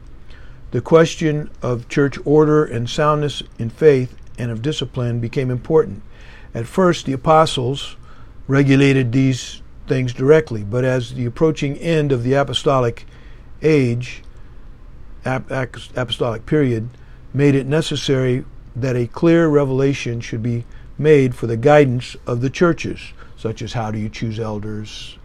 The 0.72 0.82
question 0.82 1.50
of 1.62 1.88
church 1.88 2.18
order 2.26 2.66
and 2.66 2.90
soundness 2.90 3.42
in 3.58 3.70
faith 3.70 4.14
and 4.38 4.50
of 4.50 4.60
discipline 4.60 5.20
became 5.20 5.50
important. 5.50 6.02
At 6.52 6.66
first, 6.66 7.06
the 7.06 7.14
apostles 7.14 7.96
regulated 8.46 9.10
these 9.10 9.62
things 9.86 10.12
directly, 10.12 10.64
but 10.64 10.84
as 10.84 11.14
the 11.14 11.24
approaching 11.24 11.78
end 11.78 12.12
of 12.12 12.24
the 12.24 12.34
apostolic 12.34 13.06
age, 13.62 14.22
apostolic 15.24 16.46
period, 16.46 16.88
made 17.34 17.54
it 17.54 17.66
necessary 17.66 18.44
that 18.74 18.96
a 18.96 19.06
clear 19.06 19.48
revelation 19.48 20.20
should 20.20 20.42
be 20.42 20.64
made 20.96 21.34
for 21.34 21.46
the 21.46 21.56
guidance 21.56 22.16
of 22.26 22.40
the 22.40 22.50
churches, 22.50 23.12
such 23.36 23.62
as 23.62 23.72
how 23.72 23.90
do 23.90 23.98
you 23.98 24.08
choose 24.08 24.38
elders, 24.38 25.18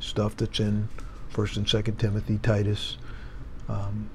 stuff 0.00 0.36
that's 0.36 0.60
in 0.60 0.88
First 1.28 1.56
and 1.56 1.68
Second 1.68 1.98
Timothy, 1.98 2.38
Titus, 2.38 2.96
um, 3.68 4.08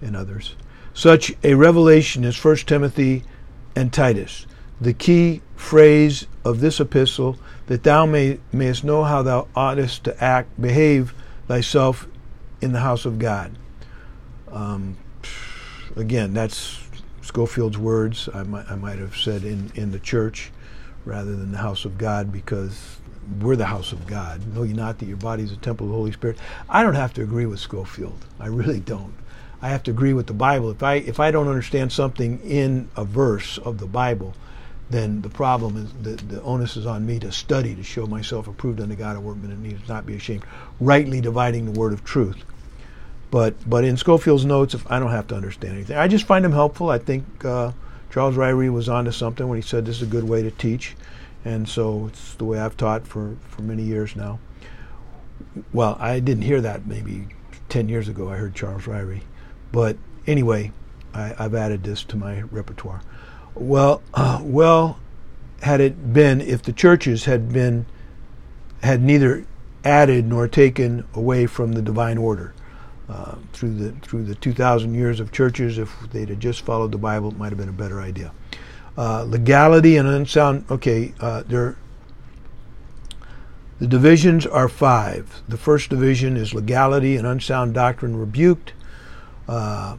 and 0.00 0.16
others. 0.16 0.54
Such 0.92 1.32
a 1.42 1.54
revelation 1.54 2.24
is 2.24 2.36
First 2.36 2.66
Timothy 2.68 3.24
and 3.74 3.92
Titus. 3.92 4.46
The 4.80 4.92
key 4.92 5.40
phrase 5.56 6.26
of 6.44 6.60
this 6.60 6.80
epistle, 6.80 7.38
that 7.66 7.82
thou 7.82 8.06
may, 8.06 8.38
mayest 8.52 8.84
know 8.84 9.04
how 9.04 9.22
thou 9.22 9.48
oughtest 9.56 10.04
to 10.04 10.22
act, 10.22 10.60
behave 10.60 11.14
thyself 11.48 12.06
in 12.60 12.72
the 12.72 12.80
house 12.80 13.04
of 13.04 13.18
God. 13.18 13.56
Um, 14.50 14.96
again, 15.96 16.32
that's 16.32 16.80
Scofield's 17.22 17.78
words. 17.78 18.28
I 18.32 18.42
might, 18.42 18.70
I 18.70 18.76
might 18.76 18.98
have 18.98 19.16
said 19.16 19.44
in, 19.44 19.72
in 19.74 19.90
the 19.90 19.98
church 19.98 20.50
rather 21.04 21.34
than 21.34 21.52
the 21.52 21.58
house 21.58 21.84
of 21.84 21.98
God 21.98 22.32
because 22.32 22.98
we're 23.40 23.56
the 23.56 23.66
house 23.66 23.92
of 23.92 24.06
God. 24.06 24.54
Know 24.54 24.62
ye 24.62 24.72
not 24.72 24.98
that 24.98 25.06
your 25.06 25.16
body 25.16 25.42
is 25.42 25.52
a 25.52 25.56
temple 25.56 25.86
of 25.86 25.90
the 25.90 25.96
Holy 25.96 26.12
Spirit? 26.12 26.38
I 26.68 26.82
don't 26.82 26.94
have 26.94 27.14
to 27.14 27.22
agree 27.22 27.46
with 27.46 27.60
Scofield. 27.60 28.24
I 28.38 28.46
really 28.46 28.80
don't. 28.80 29.14
I 29.62 29.68
have 29.68 29.82
to 29.84 29.90
agree 29.90 30.12
with 30.12 30.26
the 30.26 30.34
Bible. 30.34 30.70
If 30.70 30.82
I 30.82 30.96
if 30.96 31.18
I 31.18 31.30
don't 31.30 31.48
understand 31.48 31.90
something 31.90 32.40
in 32.40 32.90
a 32.96 33.04
verse 33.04 33.56
of 33.58 33.78
the 33.78 33.86
Bible, 33.86 34.34
then 34.90 35.22
the 35.22 35.30
problem 35.30 35.76
is 35.76 35.92
that 36.02 36.28
the 36.28 36.42
onus 36.42 36.76
is 36.76 36.86
on 36.86 37.06
me 37.06 37.18
to 37.20 37.32
study 37.32 37.74
to 37.74 37.82
show 37.82 38.06
myself 38.06 38.46
approved 38.46 38.80
unto 38.80 38.94
God, 38.94 39.16
a 39.16 39.20
workman 39.20 39.50
that 39.50 39.58
needs 39.58 39.88
not 39.88 40.06
be 40.06 40.14
ashamed, 40.14 40.44
rightly 40.80 41.20
dividing 41.20 41.64
the 41.64 41.78
word 41.78 41.92
of 41.92 42.04
truth. 42.04 42.44
But 43.30 43.54
but 43.68 43.84
in 43.84 43.96
Scofield's 43.96 44.44
notes, 44.44 44.74
if 44.74 44.88
I 44.90 44.98
don't 44.98 45.10
have 45.10 45.26
to 45.28 45.34
understand 45.34 45.74
anything, 45.74 45.96
I 45.96 46.06
just 46.06 46.26
find 46.26 46.44
them 46.44 46.52
helpful. 46.52 46.90
I 46.90 46.98
think 46.98 47.24
uh, 47.44 47.72
Charles 48.10 48.36
Ryrie 48.36 48.72
was 48.72 48.88
onto 48.88 49.10
something 49.10 49.48
when 49.48 49.56
he 49.56 49.62
said 49.62 49.84
this 49.84 49.96
is 49.96 50.02
a 50.02 50.06
good 50.06 50.28
way 50.28 50.42
to 50.42 50.50
teach, 50.52 50.94
and 51.44 51.68
so 51.68 52.06
it's 52.06 52.34
the 52.34 52.44
way 52.44 52.60
I've 52.60 52.76
taught 52.76 53.08
for 53.08 53.36
for 53.48 53.62
many 53.62 53.82
years 53.82 54.14
now. 54.14 54.38
Well, 55.72 55.96
I 55.98 56.20
didn't 56.20 56.44
hear 56.44 56.60
that 56.60 56.86
maybe 56.86 57.26
ten 57.68 57.88
years 57.88 58.06
ago. 58.06 58.30
I 58.30 58.36
heard 58.36 58.54
Charles 58.54 58.84
Ryrie, 58.84 59.22
but 59.72 59.96
anyway, 60.26 60.70
I, 61.12 61.34
have 61.38 61.54
added 61.54 61.82
this 61.82 62.04
to 62.04 62.16
my 62.16 62.42
repertoire. 62.42 63.02
Well, 63.54 64.02
uh, 64.12 64.40
well, 64.42 64.98
had 65.62 65.80
it 65.80 66.12
been 66.12 66.40
if 66.40 66.62
the 66.62 66.72
churches 66.72 67.24
had 67.24 67.52
been 67.52 67.86
had 68.82 69.02
neither 69.02 69.46
added 69.84 70.26
nor 70.26 70.48
taken 70.48 71.06
away 71.14 71.46
from 71.46 71.72
the 71.72 71.82
divine 71.82 72.18
order 72.18 72.54
uh, 73.08 73.36
through 73.52 73.74
the 73.74 73.92
through 74.00 74.24
the 74.24 74.34
2,000 74.34 74.94
years 74.94 75.20
of 75.20 75.30
churches, 75.30 75.78
if 75.78 75.94
they'd 76.10 76.28
have 76.28 76.38
just 76.38 76.62
followed 76.62 76.92
the 76.92 76.98
Bible, 76.98 77.30
it 77.30 77.38
might 77.38 77.50
have 77.50 77.58
been 77.58 77.68
a 77.68 77.72
better 77.72 78.00
idea. 78.00 78.32
Uh, 78.96 79.24
legality 79.24 79.96
and 79.96 80.08
unsound. 80.08 80.64
Okay, 80.70 81.14
uh, 81.20 81.42
there. 81.46 81.76
The 83.80 83.88
divisions 83.88 84.46
are 84.46 84.68
five. 84.68 85.42
The 85.48 85.58
first 85.58 85.90
division 85.90 86.36
is 86.36 86.54
legality 86.54 87.16
and 87.16 87.26
unsound 87.26 87.74
doctrine 87.74 88.16
rebuked. 88.16 88.72
Uh, 89.48 89.96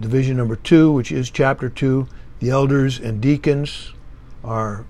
division 0.00 0.36
number 0.36 0.56
two, 0.56 0.92
which 0.92 1.10
is 1.10 1.28
chapter 1.28 1.68
two, 1.68 2.06
the 2.42 2.50
elders 2.50 2.98
and 2.98 3.20
deacons 3.20 3.92
are, 4.42 4.84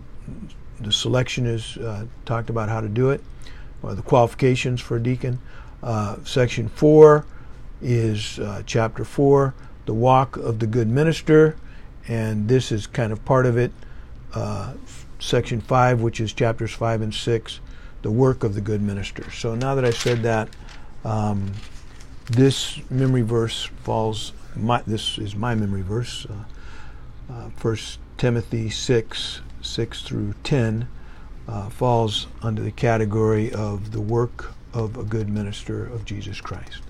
the 0.81 0.91
selection 0.91 1.45
is 1.45 1.77
uh, 1.77 2.07
talked 2.25 2.49
about 2.49 2.71
how 2.71 2.81
to 2.81 2.89
do 2.89 3.11
it, 3.11 3.23
or 3.83 3.95
the 3.95 4.01
qualifications 4.01 4.81
for 4.81 4.97
a 4.97 5.03
deacon. 5.03 5.39
Uh, 5.83 6.17
section 6.25 6.67
4 6.67 7.27
is 7.83 8.39
uh, 8.39 8.63
chapter 8.65 9.05
4, 9.05 9.53
the 9.85 9.93
walk 9.93 10.39
of 10.39 10.61
the 10.61 10.67
good 10.67 10.89
minister, 10.89 11.55
and 12.09 12.49
this 12.49 12.73
is 12.73 12.87
kind 12.87 13.13
of 13.13 13.23
part 13.27 13.45
of 13.45 13.59
it. 13.59 13.71
Uh, 14.33 14.73
section 15.19 15.61
5, 15.61 16.01
which 16.01 16.21
is 16.21 16.33
chapters 16.33 16.73
5 16.73 17.03
and 17.03 17.15
6, 17.15 17.61
the 18.01 18.11
work 18.11 18.45
of 18.45 18.55
the 18.55 18.63
good 18.63 18.81
minister. 18.81 19.31
So 19.31 19.55
now 19.55 19.75
that 19.75 19.85
I 19.85 19.91
said 19.91 20.23
that, 20.23 20.49
um, 21.05 21.53
this 22.31 22.81
memory 22.89 23.21
verse 23.21 23.65
falls, 23.83 24.33
my, 24.57 24.81
this 24.87 25.19
is 25.19 25.37
my 25.37 25.55
memory 25.55 25.83
verse. 25.83 26.25
Uh, 26.25 26.45
uh, 27.33 27.51
First 27.57 27.99
Timothy 28.19 28.71
6, 28.71 29.41
6 29.63 30.03
through 30.03 30.35
10, 30.45 30.89
uh, 31.49 31.69
falls 31.71 32.27
under 32.43 32.63
the 32.63 32.71
category 32.71 33.53
of 33.53 33.93
the 33.93 34.01
work 34.01 34.53
of 34.73 34.97
a 34.97 35.05
good 35.05 35.29
minister 35.29 35.85
of 35.85 36.05
Jesus 36.05 36.41
Christ. 36.41 36.83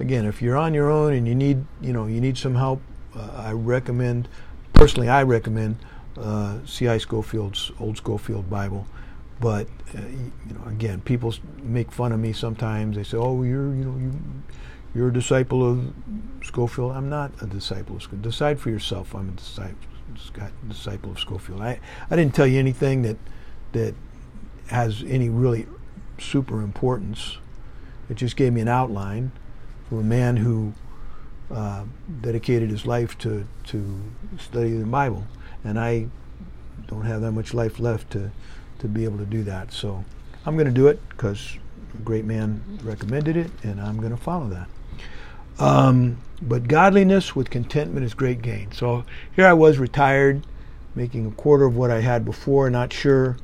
Again, 0.00 0.24
if 0.24 0.40
you're 0.40 0.56
on 0.56 0.74
your 0.74 0.90
own 0.90 1.12
and 1.12 1.28
you 1.28 1.34
need, 1.34 1.64
you 1.80 1.92
know, 1.92 2.06
you 2.06 2.20
need 2.20 2.38
some 2.38 2.54
help, 2.54 2.80
uh, 3.14 3.30
I 3.36 3.52
recommend, 3.52 4.28
personally, 4.72 5.08
I 5.08 5.22
recommend 5.22 5.76
uh, 6.18 6.58
C.I. 6.64 6.98
Scofield's 6.98 7.70
Old 7.78 7.96
Scofield 7.96 8.48
Bible. 8.48 8.86
But 9.40 9.66
uh, 9.94 10.00
you 10.00 10.54
know, 10.54 10.64
again, 10.66 11.00
people 11.00 11.34
make 11.62 11.90
fun 11.90 12.12
of 12.12 12.20
me 12.20 12.32
sometimes. 12.32 12.96
They 12.96 13.02
say, 13.02 13.16
"Oh, 13.16 13.42
you're, 13.42 13.74
you 13.74 13.84
know, 13.84 13.98
you." 13.98 14.12
You're 14.94 15.08
a 15.08 15.12
disciple 15.12 15.68
of 15.68 15.94
Scofield. 16.44 16.92
I'm 16.92 17.08
not 17.08 17.32
a 17.40 17.46
disciple 17.46 17.96
of 17.96 18.02
Scofield. 18.02 18.22
Decide 18.22 18.60
for 18.60 18.68
yourself. 18.68 19.14
I'm 19.14 19.30
a 19.30 19.32
disciple, 19.32 19.88
disciple 20.68 21.12
of 21.12 21.18
Scofield. 21.18 21.62
I, 21.62 21.80
I 22.10 22.16
didn't 22.16 22.34
tell 22.34 22.46
you 22.46 22.58
anything 22.58 23.02
that 23.02 23.16
that 23.72 23.94
has 24.68 25.02
any 25.06 25.30
really 25.30 25.66
super 26.18 26.60
importance. 26.60 27.38
It 28.10 28.16
just 28.16 28.36
gave 28.36 28.52
me 28.52 28.60
an 28.60 28.68
outline 28.68 29.32
from 29.88 29.98
a 29.98 30.04
man 30.04 30.36
who 30.36 30.74
uh, 31.50 31.84
dedicated 32.20 32.70
his 32.70 32.86
life 32.86 33.16
to 33.18 33.46
to 33.64 34.02
study 34.38 34.76
the 34.76 34.84
Bible, 34.84 35.26
and 35.64 35.78
I 35.80 36.08
don't 36.86 37.06
have 37.06 37.22
that 37.22 37.32
much 37.32 37.54
life 37.54 37.80
left 37.80 38.10
to 38.12 38.30
to 38.80 38.88
be 38.88 39.04
able 39.04 39.18
to 39.18 39.26
do 39.26 39.42
that. 39.44 39.72
So 39.72 40.04
I'm 40.44 40.56
going 40.56 40.66
to 40.66 40.72
do 40.72 40.88
it 40.88 41.00
because 41.08 41.56
a 41.94 42.02
great 42.02 42.26
man 42.26 42.62
recommended 42.82 43.38
it, 43.38 43.50
and 43.62 43.80
I'm 43.80 43.98
going 43.98 44.10
to 44.10 44.22
follow 44.22 44.48
that. 44.48 44.68
Um, 45.58 46.18
but 46.40 46.66
godliness 46.66 47.36
with 47.36 47.50
contentment 47.50 48.04
is 48.04 48.14
great 48.14 48.42
gain. 48.42 48.72
So 48.72 49.04
here 49.34 49.46
I 49.46 49.52
was 49.52 49.78
retired, 49.78 50.44
making 50.94 51.26
a 51.26 51.30
quarter 51.30 51.64
of 51.64 51.76
what 51.76 51.90
I 51.90 52.00
had 52.00 52.24
before, 52.24 52.68
not 52.68 52.92
sure. 52.92 53.36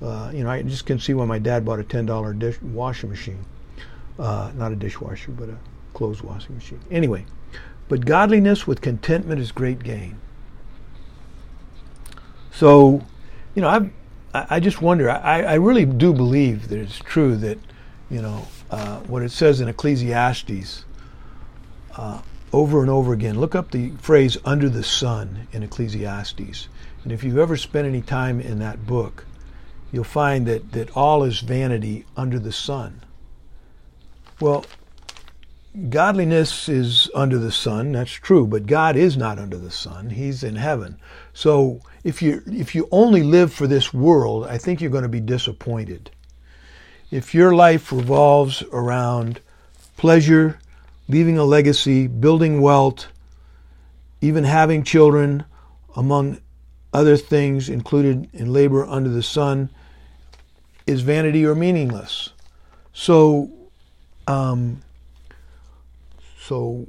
Uh, 0.00 0.30
you 0.32 0.44
know, 0.44 0.50
I 0.50 0.62
just 0.62 0.86
can 0.86 1.00
see 1.00 1.14
why 1.14 1.24
my 1.24 1.38
dad 1.38 1.64
bought 1.64 1.80
a 1.80 1.84
$10 1.84 2.38
dish 2.38 2.62
washing 2.62 3.10
machine. 3.10 3.44
Uh, 4.18 4.52
not 4.54 4.72
a 4.72 4.76
dishwasher, 4.76 5.32
but 5.32 5.48
a 5.48 5.56
clothes 5.94 6.22
washing 6.22 6.54
machine. 6.54 6.80
Anyway, 6.90 7.24
but 7.88 8.04
godliness 8.04 8.66
with 8.66 8.80
contentment 8.80 9.40
is 9.40 9.50
great 9.50 9.82
gain. 9.82 10.18
So, 12.52 13.04
you 13.54 13.62
know, 13.62 13.68
I've, 13.68 13.90
I 14.34 14.60
just 14.60 14.82
wonder, 14.82 15.10
I, 15.10 15.42
I 15.42 15.54
really 15.54 15.84
do 15.84 16.12
believe 16.12 16.68
that 16.68 16.78
it's 16.78 16.98
true 16.98 17.36
that, 17.36 17.58
you 18.10 18.20
know, 18.20 18.46
uh, 18.70 19.00
what 19.00 19.22
it 19.22 19.32
says 19.32 19.60
in 19.60 19.68
Ecclesiastes 19.68 20.84
uh, 21.98 22.22
over 22.52 22.80
and 22.80 22.88
over 22.88 23.12
again. 23.12 23.38
Look 23.38 23.54
up 23.54 23.70
the 23.70 23.90
phrase 23.98 24.38
under 24.44 24.68
the 24.68 24.84
sun 24.84 25.48
in 25.52 25.62
Ecclesiastes. 25.62 26.68
And 27.02 27.12
if 27.12 27.22
you've 27.22 27.38
ever 27.38 27.56
spent 27.56 27.86
any 27.86 28.00
time 28.00 28.40
in 28.40 28.60
that 28.60 28.86
book, 28.86 29.26
you'll 29.92 30.04
find 30.04 30.46
that, 30.46 30.72
that 30.72 30.96
all 30.96 31.24
is 31.24 31.40
vanity 31.40 32.06
under 32.16 32.38
the 32.38 32.52
sun. 32.52 33.02
Well, 34.40 34.64
godliness 35.90 36.68
is 36.68 37.10
under 37.14 37.38
the 37.38 37.52
sun, 37.52 37.92
that's 37.92 38.12
true, 38.12 38.46
but 38.46 38.66
God 38.66 38.96
is 38.96 39.16
not 39.16 39.38
under 39.38 39.58
the 39.58 39.70
sun. 39.70 40.10
He's 40.10 40.42
in 40.42 40.56
heaven. 40.56 40.98
So 41.32 41.80
if 42.04 42.22
you 42.22 42.42
if 42.46 42.74
you 42.74 42.88
only 42.90 43.22
live 43.22 43.52
for 43.52 43.66
this 43.66 43.92
world, 43.92 44.46
I 44.46 44.58
think 44.58 44.80
you're 44.80 44.90
going 44.90 45.02
to 45.02 45.08
be 45.08 45.20
disappointed. 45.20 46.10
If 47.10 47.34
your 47.34 47.54
life 47.54 47.90
revolves 47.90 48.62
around 48.72 49.40
pleasure, 49.96 50.58
leaving 51.08 51.38
a 51.38 51.44
legacy, 51.44 52.06
building 52.06 52.60
wealth, 52.60 53.06
even 54.20 54.44
having 54.44 54.82
children, 54.82 55.44
among 55.96 56.40
other 56.92 57.16
things 57.16 57.68
included 57.68 58.28
in 58.32 58.52
labor 58.52 58.84
under 58.84 59.10
the 59.10 59.22
sun, 59.22 59.70
is 60.86 61.02
vanity 61.02 61.44
or 61.44 61.54
meaningless. 61.54 62.30
So, 62.92 63.50
um, 64.26 64.82
so 66.40 66.86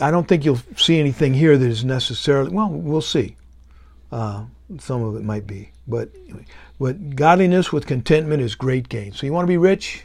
I 0.00 0.10
don't 0.10 0.28
think 0.28 0.44
you'll 0.44 0.60
see 0.76 0.98
anything 1.00 1.34
here 1.34 1.56
that 1.56 1.68
is 1.68 1.84
necessarily 1.84 2.50
well. 2.50 2.68
We'll 2.68 3.00
see. 3.00 3.36
Uh, 4.12 4.44
some 4.78 5.02
of 5.02 5.16
it 5.16 5.22
might 5.22 5.46
be, 5.46 5.70
but 5.86 6.10
but 6.78 7.16
godliness 7.16 7.72
with 7.72 7.86
contentment 7.86 8.42
is 8.42 8.54
great 8.54 8.88
gain. 8.88 9.12
So 9.12 9.26
you 9.26 9.32
want 9.32 9.44
to 9.44 9.48
be 9.48 9.56
rich, 9.56 10.04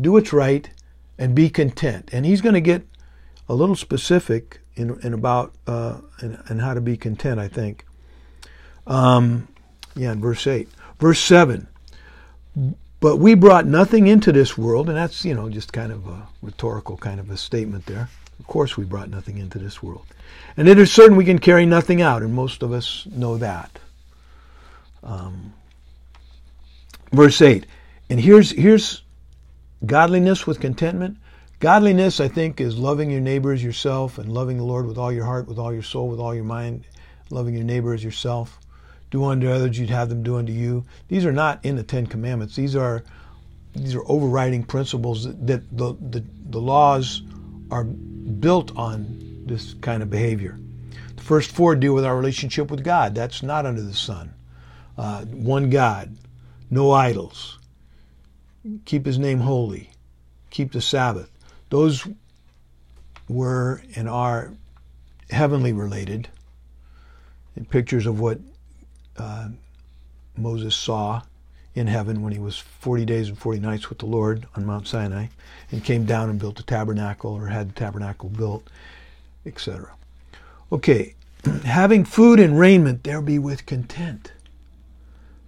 do 0.00 0.12
what's 0.12 0.32
right, 0.32 0.68
and 1.18 1.34
be 1.34 1.48
content. 1.50 2.10
And 2.12 2.26
he's 2.26 2.40
going 2.40 2.54
to 2.54 2.60
get 2.60 2.86
a 3.48 3.54
little 3.54 3.76
specific 3.76 4.60
in, 4.74 4.98
in 5.02 5.12
about 5.14 5.54
uh, 5.66 6.00
how 6.48 6.74
to 6.74 6.80
be 6.80 6.96
content. 6.96 7.40
I 7.40 7.48
think. 7.48 7.84
Um, 8.86 9.48
yeah, 9.96 10.12
in 10.12 10.20
verse 10.20 10.46
eight, 10.46 10.68
verse 10.98 11.20
seven. 11.20 11.68
But 13.00 13.16
we 13.16 13.34
brought 13.34 13.66
nothing 13.66 14.06
into 14.06 14.32
this 14.32 14.56
world, 14.56 14.88
and 14.88 14.96
that's 14.96 15.24
you 15.24 15.34
know 15.34 15.48
just 15.48 15.72
kind 15.72 15.92
of 15.92 16.06
a 16.06 16.26
rhetorical 16.42 16.96
kind 16.96 17.20
of 17.20 17.30
a 17.30 17.36
statement 17.36 17.86
there. 17.86 18.08
Of 18.38 18.46
course, 18.46 18.76
we 18.76 18.84
brought 18.84 19.10
nothing 19.10 19.38
into 19.38 19.58
this 19.58 19.82
world, 19.82 20.06
and 20.56 20.68
it 20.68 20.78
is 20.78 20.92
certain 20.92 21.16
we 21.16 21.24
can 21.24 21.38
carry 21.38 21.66
nothing 21.66 22.02
out, 22.02 22.22
and 22.22 22.34
most 22.34 22.62
of 22.62 22.72
us 22.72 23.06
know 23.06 23.38
that. 23.38 23.78
Um, 25.02 25.52
verse 27.12 27.40
eight, 27.40 27.66
and 28.10 28.18
here's 28.18 28.50
here's 28.50 29.03
Godliness 29.86 30.46
with 30.46 30.60
contentment. 30.60 31.18
Godliness, 31.60 32.20
I 32.20 32.28
think, 32.28 32.60
is 32.60 32.78
loving 32.78 33.10
your 33.10 33.20
neighbors 33.20 33.62
yourself 33.62 34.18
and 34.18 34.32
loving 34.32 34.58
the 34.58 34.64
Lord 34.64 34.86
with 34.86 34.98
all 34.98 35.12
your 35.12 35.24
heart, 35.24 35.48
with 35.48 35.58
all 35.58 35.72
your 35.72 35.82
soul, 35.82 36.08
with 36.08 36.20
all 36.20 36.34
your 36.34 36.44
mind, 36.44 36.84
loving 37.30 37.54
your 37.54 37.64
neighbor 37.64 37.94
as 37.94 38.04
yourself. 38.04 38.58
Do 39.10 39.24
unto 39.24 39.50
others 39.50 39.78
you'd 39.78 39.90
have 39.90 40.08
them 40.08 40.22
do 40.22 40.36
unto 40.36 40.52
you. 40.52 40.84
These 41.08 41.24
are 41.24 41.32
not 41.32 41.64
in 41.64 41.76
the 41.76 41.82
Ten 41.82 42.06
Commandments. 42.06 42.56
These 42.56 42.76
are 42.76 43.04
these 43.74 43.94
are 43.94 44.04
overriding 44.06 44.62
principles 44.62 45.24
that, 45.24 45.46
that 45.46 45.76
the, 45.76 45.94
the, 46.00 46.24
the 46.50 46.60
laws 46.60 47.22
are 47.70 47.84
built 47.84 48.76
on 48.76 49.42
this 49.46 49.74
kind 49.74 50.02
of 50.02 50.10
behavior. 50.10 50.58
The 51.16 51.22
first 51.22 51.50
four 51.50 51.74
deal 51.74 51.94
with 51.94 52.04
our 52.04 52.16
relationship 52.16 52.70
with 52.70 52.84
God. 52.84 53.14
That's 53.14 53.42
not 53.42 53.66
under 53.66 53.82
the 53.82 53.94
sun. 53.94 54.32
Uh, 54.96 55.24
one 55.24 55.70
God, 55.70 56.16
no 56.70 56.92
idols, 56.92 57.58
keep 58.84 59.06
His 59.06 59.18
name 59.18 59.40
holy, 59.40 59.90
keep 60.50 60.72
the 60.72 60.80
Sabbath. 60.80 61.30
Those 61.70 62.06
were 63.28 63.82
and 63.96 64.08
are 64.08 64.52
heavenly 65.30 65.72
related. 65.72 66.28
Pictures 67.70 68.06
of 68.06 68.20
what 68.20 68.40
uh, 69.16 69.48
Moses 70.36 70.74
saw 70.74 71.22
in 71.74 71.86
heaven 71.86 72.22
when 72.22 72.32
he 72.32 72.38
was 72.38 72.58
40 72.58 73.04
days 73.04 73.28
and 73.28 73.38
40 73.38 73.60
nights 73.60 73.88
with 73.88 73.98
the 73.98 74.06
Lord 74.06 74.46
on 74.56 74.64
Mount 74.64 74.86
Sinai 74.86 75.26
and 75.70 75.84
came 75.84 76.04
down 76.04 76.30
and 76.30 76.38
built 76.38 76.56
the 76.56 76.62
tabernacle 76.62 77.32
or 77.32 77.46
had 77.46 77.70
the 77.70 77.74
tabernacle 77.74 78.28
built, 78.28 78.68
etc. 79.44 79.92
Okay, 80.70 81.14
having 81.64 82.04
food 82.04 82.38
and 82.38 82.58
raiment 82.58 83.04
there 83.04 83.20
be 83.20 83.38
with 83.38 83.66
content. 83.66 84.32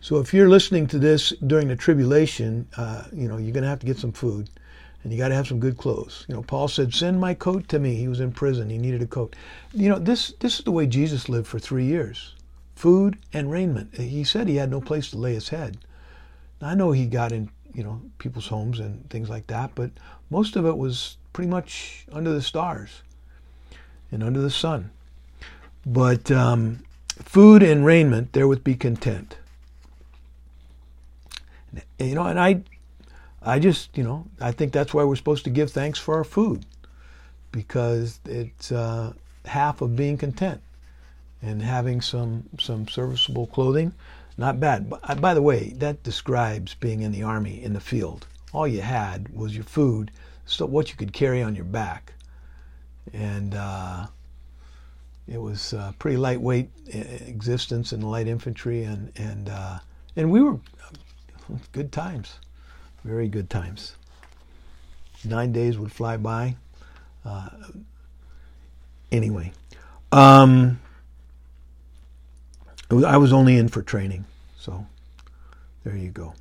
So 0.06 0.18
if 0.18 0.32
you're 0.32 0.48
listening 0.48 0.86
to 0.88 1.00
this 1.00 1.30
during 1.48 1.66
the 1.66 1.74
tribulation, 1.74 2.68
uh, 2.76 3.06
you 3.12 3.26
know, 3.26 3.38
you're 3.38 3.52
going 3.52 3.64
to 3.64 3.68
have 3.68 3.80
to 3.80 3.86
get 3.86 3.98
some 3.98 4.12
food 4.12 4.48
and 5.02 5.12
you 5.12 5.18
got 5.18 5.30
to 5.30 5.34
have 5.34 5.48
some 5.48 5.58
good 5.58 5.76
clothes. 5.76 6.24
You 6.28 6.36
know, 6.36 6.42
Paul 6.42 6.68
said, 6.68 6.94
"Send 6.94 7.18
my 7.18 7.34
coat 7.34 7.66
to 7.70 7.80
me." 7.80 7.96
He 7.96 8.06
was 8.06 8.20
in 8.20 8.30
prison; 8.30 8.70
he 8.70 8.78
needed 8.78 9.02
a 9.02 9.08
coat. 9.08 9.34
You 9.72 9.88
know, 9.88 9.98
this 9.98 10.32
this 10.38 10.60
is 10.60 10.64
the 10.64 10.70
way 10.70 10.86
Jesus 10.86 11.28
lived 11.28 11.48
for 11.48 11.58
three 11.58 11.86
years: 11.86 12.36
food 12.76 13.18
and 13.32 13.50
raiment. 13.50 13.96
He 13.96 14.22
said 14.22 14.46
he 14.46 14.54
had 14.54 14.70
no 14.70 14.80
place 14.80 15.10
to 15.10 15.18
lay 15.18 15.34
his 15.34 15.48
head. 15.48 15.78
Now, 16.60 16.68
I 16.68 16.74
know 16.76 16.92
he 16.92 17.06
got 17.06 17.32
in, 17.32 17.50
you 17.74 17.82
know, 17.82 18.00
people's 18.18 18.46
homes 18.46 18.78
and 18.78 19.10
things 19.10 19.28
like 19.28 19.48
that, 19.48 19.72
but 19.74 19.90
most 20.30 20.54
of 20.54 20.66
it 20.66 20.78
was 20.78 21.16
pretty 21.32 21.50
much 21.50 22.06
under 22.12 22.32
the 22.32 22.42
stars 22.42 23.02
and 24.12 24.22
under 24.22 24.40
the 24.40 24.50
sun. 24.50 24.92
But 25.84 26.30
um, 26.30 26.84
food 27.08 27.64
and 27.64 27.84
raiment 27.84 28.34
therewith 28.34 28.62
be 28.62 28.76
content. 28.76 29.36
You 31.98 32.14
know, 32.14 32.26
and 32.26 32.38
I 32.38 32.62
I 33.42 33.58
just, 33.60 33.96
you 33.96 34.02
know, 34.02 34.26
I 34.40 34.52
think 34.52 34.72
that's 34.72 34.92
why 34.92 35.04
we're 35.04 35.16
supposed 35.16 35.44
to 35.44 35.50
give 35.50 35.70
thanks 35.70 35.98
for 35.98 36.16
our 36.16 36.24
food 36.24 36.66
because 37.52 38.18
it's 38.24 38.72
uh, 38.72 39.12
half 39.44 39.80
of 39.80 39.94
being 39.94 40.18
content 40.18 40.60
and 41.42 41.62
having 41.62 42.00
some 42.00 42.44
some 42.58 42.88
serviceable 42.88 43.46
clothing. 43.46 43.92
Not 44.36 44.60
bad. 44.60 44.90
By, 44.90 45.14
by 45.14 45.34
the 45.34 45.42
way, 45.42 45.70
that 45.76 46.02
describes 46.02 46.74
being 46.74 47.02
in 47.02 47.12
the 47.12 47.22
army 47.22 47.62
in 47.62 47.72
the 47.72 47.80
field. 47.80 48.26
All 48.52 48.66
you 48.66 48.82
had 48.82 49.28
was 49.34 49.54
your 49.54 49.64
food, 49.64 50.10
so 50.44 50.66
what 50.66 50.90
you 50.90 50.96
could 50.96 51.12
carry 51.12 51.42
on 51.42 51.54
your 51.54 51.64
back, 51.64 52.12
and 53.12 53.54
uh, 53.54 54.06
it 55.28 55.40
was 55.40 55.72
a 55.72 55.94
pretty 55.98 56.16
lightweight 56.16 56.68
uh, 56.94 56.98
existence 57.26 57.92
in 57.92 58.00
the 58.00 58.06
light 58.06 58.28
infantry, 58.28 58.82
and 58.84 59.12
and 59.16 59.48
uh, 59.48 59.78
and 60.16 60.30
we 60.30 60.42
were 60.42 60.58
good 61.72 61.92
times 61.92 62.38
very 63.06 63.28
good 63.28 63.48
times. 63.48 63.94
Nine 65.24 65.52
days 65.52 65.78
would 65.78 65.92
fly 65.92 66.16
by. 66.16 66.56
Uh, 67.24 67.48
anyway, 69.12 69.52
um, 70.12 70.80
was, 72.90 73.04
I 73.04 73.16
was 73.16 73.32
only 73.32 73.56
in 73.56 73.68
for 73.68 73.82
training, 73.82 74.24
so 74.58 74.86
there 75.84 75.96
you 75.96 76.10
go. 76.10 76.34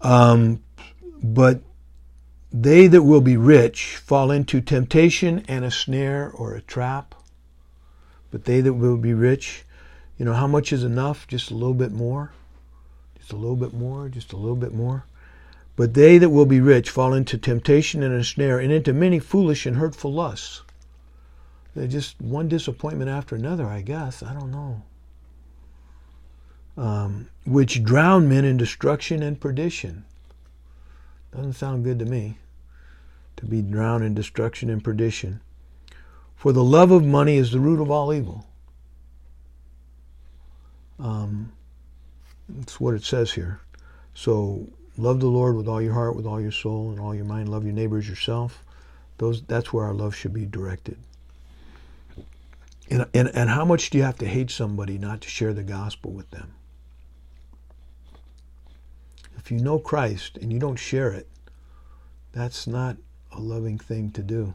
Um, 0.00 0.62
but 1.22 1.60
they 2.52 2.86
that 2.86 3.02
will 3.02 3.20
be 3.20 3.36
rich 3.36 3.96
fall 3.96 4.30
into 4.30 4.60
temptation 4.60 5.44
and 5.48 5.64
a 5.64 5.70
snare 5.70 6.30
or 6.34 6.54
a 6.54 6.60
trap. 6.60 7.14
But 8.30 8.44
they 8.44 8.60
that 8.60 8.74
will 8.74 8.96
be 8.96 9.14
rich, 9.14 9.64
you 10.18 10.24
know, 10.24 10.34
how 10.34 10.46
much 10.46 10.72
is 10.72 10.84
enough? 10.84 11.26
Just 11.26 11.50
a 11.50 11.54
little 11.54 11.74
bit 11.74 11.92
more? 11.92 12.32
Just 13.22 13.32
a 13.32 13.36
little 13.36 13.54
bit 13.54 13.72
more? 13.72 14.08
Just 14.08 14.32
a 14.32 14.36
little 14.36 14.56
bit 14.56 14.74
more? 14.74 15.04
But 15.76 15.94
they 15.94 16.18
that 16.18 16.30
will 16.30 16.44
be 16.44 16.60
rich 16.60 16.90
fall 16.90 17.14
into 17.14 17.38
temptation 17.38 18.02
and 18.02 18.12
a 18.12 18.24
snare, 18.24 18.58
and 18.58 18.72
into 18.72 18.92
many 18.92 19.20
foolish 19.20 19.64
and 19.64 19.76
hurtful 19.76 20.12
lusts. 20.12 20.62
They're 21.76 21.86
just 21.86 22.20
one 22.20 22.48
disappointment 22.48 23.10
after 23.10 23.36
another, 23.36 23.66
I 23.66 23.82
guess. 23.82 24.24
I 24.24 24.34
don't 24.34 24.50
know. 24.50 24.82
Um, 26.76 27.28
which 27.46 27.84
drown 27.84 28.28
men 28.28 28.44
in 28.44 28.56
destruction 28.56 29.22
and 29.22 29.40
perdition. 29.40 30.04
Doesn't 31.32 31.52
sound 31.52 31.84
good 31.84 32.00
to 32.00 32.04
me 32.04 32.38
to 33.36 33.46
be 33.46 33.62
drowned 33.62 34.02
in 34.02 34.14
destruction 34.14 34.68
and 34.68 34.82
perdition. 34.82 35.40
For 36.34 36.52
the 36.52 36.64
love 36.64 36.90
of 36.90 37.04
money 37.04 37.36
is 37.36 37.52
the 37.52 37.60
root 37.60 37.80
of 37.80 37.88
all 37.88 38.12
evil. 38.12 38.48
Um, 40.98 41.52
that's 42.48 42.80
what 42.80 42.94
it 42.94 43.04
says 43.04 43.32
here. 43.32 43.60
So 44.14 44.68
love 44.96 45.20
the 45.20 45.28
Lord 45.28 45.56
with 45.56 45.68
all 45.68 45.80
your 45.80 45.94
heart, 45.94 46.16
with 46.16 46.26
all 46.26 46.40
your 46.40 46.52
soul, 46.52 46.90
and 46.90 47.00
all 47.00 47.14
your 47.14 47.24
mind. 47.24 47.48
Love 47.48 47.64
your 47.64 47.74
neighbors 47.74 48.08
yourself. 48.08 48.64
Those 49.18 49.42
that's 49.42 49.72
where 49.72 49.84
our 49.84 49.94
love 49.94 50.14
should 50.14 50.32
be 50.32 50.46
directed. 50.46 50.98
And, 52.90 53.06
and, 53.14 53.28
and 53.34 53.48
how 53.48 53.64
much 53.64 53.90
do 53.90 53.98
you 53.98 54.04
have 54.04 54.18
to 54.18 54.28
hate 54.28 54.50
somebody 54.50 54.98
not 54.98 55.22
to 55.22 55.28
share 55.28 55.54
the 55.54 55.62
gospel 55.62 56.10
with 56.10 56.30
them? 56.30 56.52
If 59.38 59.50
you 59.50 59.58
know 59.58 59.78
Christ 59.78 60.36
and 60.36 60.52
you 60.52 60.58
don't 60.58 60.76
share 60.76 61.10
it, 61.10 61.28
that's 62.32 62.66
not 62.66 62.96
a 63.30 63.40
loving 63.40 63.78
thing 63.78 64.10
to 64.12 64.22
do. 64.22 64.54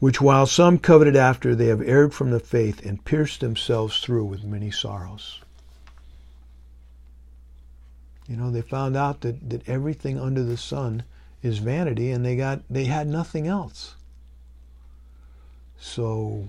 Which 0.00 0.20
while 0.20 0.46
some 0.46 0.78
coveted 0.78 1.14
after, 1.14 1.54
they 1.54 1.66
have 1.66 1.82
erred 1.82 2.14
from 2.14 2.30
the 2.30 2.40
faith 2.40 2.84
and 2.84 3.04
pierced 3.04 3.40
themselves 3.40 4.00
through 4.00 4.24
with 4.24 4.42
many 4.42 4.70
sorrows. 4.70 5.40
You 8.30 8.36
know, 8.36 8.52
they 8.52 8.62
found 8.62 8.96
out 8.96 9.22
that, 9.22 9.50
that 9.50 9.68
everything 9.68 10.16
under 10.16 10.44
the 10.44 10.56
sun 10.56 11.02
is 11.42 11.58
vanity 11.58 12.12
and 12.12 12.24
they 12.24 12.36
got 12.36 12.60
they 12.70 12.84
had 12.84 13.08
nothing 13.08 13.48
else. 13.48 13.96
So 15.80 16.44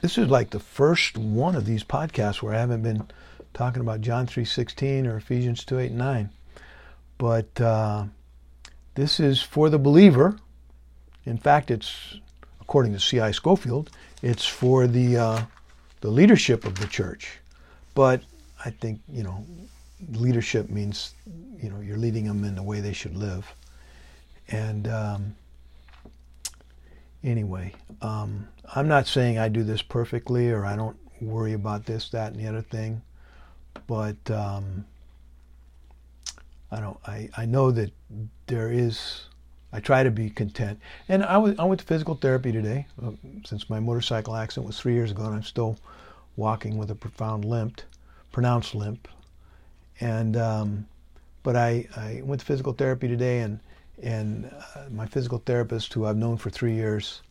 this 0.00 0.18
is 0.18 0.28
like 0.28 0.50
the 0.50 0.60
first 0.60 1.18
one 1.18 1.56
of 1.56 1.64
these 1.64 1.82
podcasts 1.82 2.40
where 2.40 2.54
I 2.54 2.60
haven't 2.60 2.82
been 2.82 3.08
talking 3.54 3.80
about 3.80 4.02
John 4.02 4.28
3:16 4.28 5.04
or 5.08 5.16
Ephesians 5.16 5.64
2:8 5.64 5.86
and 5.86 5.98
9. 5.98 6.30
But 7.18 7.60
uh, 7.60 8.04
this 8.94 9.18
is 9.18 9.42
for 9.42 9.68
the 9.68 9.80
believer. 9.80 10.38
In 11.24 11.38
fact, 11.38 11.72
it's 11.72 12.18
according 12.60 12.92
to 12.92 13.00
C.I. 13.00 13.32
Scofield, 13.32 13.90
it's 14.22 14.46
for 14.46 14.86
the 14.86 15.16
uh, 15.16 15.42
the 16.02 16.10
leadership 16.10 16.64
of 16.64 16.78
the 16.78 16.86
church. 16.86 17.40
But 17.94 18.22
I 18.64 18.70
think, 18.70 19.00
you 19.08 19.22
know, 19.22 19.44
leadership 20.12 20.70
means, 20.70 21.14
you 21.62 21.70
know, 21.70 21.80
you're 21.80 21.98
leading 21.98 22.24
them 22.24 22.44
in 22.44 22.54
the 22.54 22.62
way 22.62 22.80
they 22.80 22.92
should 22.92 23.16
live. 23.16 23.46
And 24.48 24.88
um, 24.88 25.36
anyway, 27.22 27.72
um, 28.00 28.48
I'm 28.74 28.88
not 28.88 29.06
saying 29.06 29.38
I 29.38 29.48
do 29.48 29.62
this 29.62 29.82
perfectly 29.82 30.50
or 30.50 30.64
I 30.64 30.76
don't 30.76 30.96
worry 31.20 31.52
about 31.52 31.86
this, 31.86 32.08
that, 32.10 32.32
and 32.32 32.40
the 32.40 32.48
other 32.48 32.62
thing. 32.62 33.02
But 33.86 34.30
um, 34.30 34.84
I 36.70 36.80
don't. 36.80 36.98
I, 37.06 37.28
I 37.36 37.46
know 37.46 37.70
that 37.70 37.92
there 38.46 38.72
is. 38.72 39.26
I 39.72 39.80
try 39.80 40.02
to 40.02 40.10
be 40.10 40.28
content. 40.28 40.78
And 41.08 41.22
I, 41.24 41.34
I 41.34 41.64
went 41.64 41.80
to 41.80 41.86
physical 41.86 42.14
therapy 42.14 42.52
today 42.52 42.86
uh, 43.02 43.12
since 43.44 43.70
my 43.70 43.80
motorcycle 43.80 44.36
accident 44.36 44.66
was 44.66 44.78
three 44.78 44.92
years 44.92 45.10
ago, 45.10 45.24
and 45.24 45.34
I'm 45.34 45.42
still 45.42 45.78
walking 46.36 46.78
with 46.78 46.90
a 46.90 46.94
profound 46.94 47.44
limp, 47.44 47.80
pronounced 48.30 48.74
limp. 48.74 49.08
And 50.00 50.36
um, 50.36 50.86
but 51.42 51.56
I, 51.56 51.86
I 51.96 52.22
went 52.24 52.40
to 52.40 52.46
physical 52.46 52.72
therapy 52.72 53.08
today, 53.08 53.40
and 53.40 53.60
and 54.02 54.50
uh, 54.74 54.84
my 54.90 55.06
physical 55.06 55.42
therapist, 55.44 55.92
who 55.92 56.06
I've 56.06 56.16
known 56.16 56.36
for 56.36 56.50
three 56.50 56.74
years, 56.74 57.22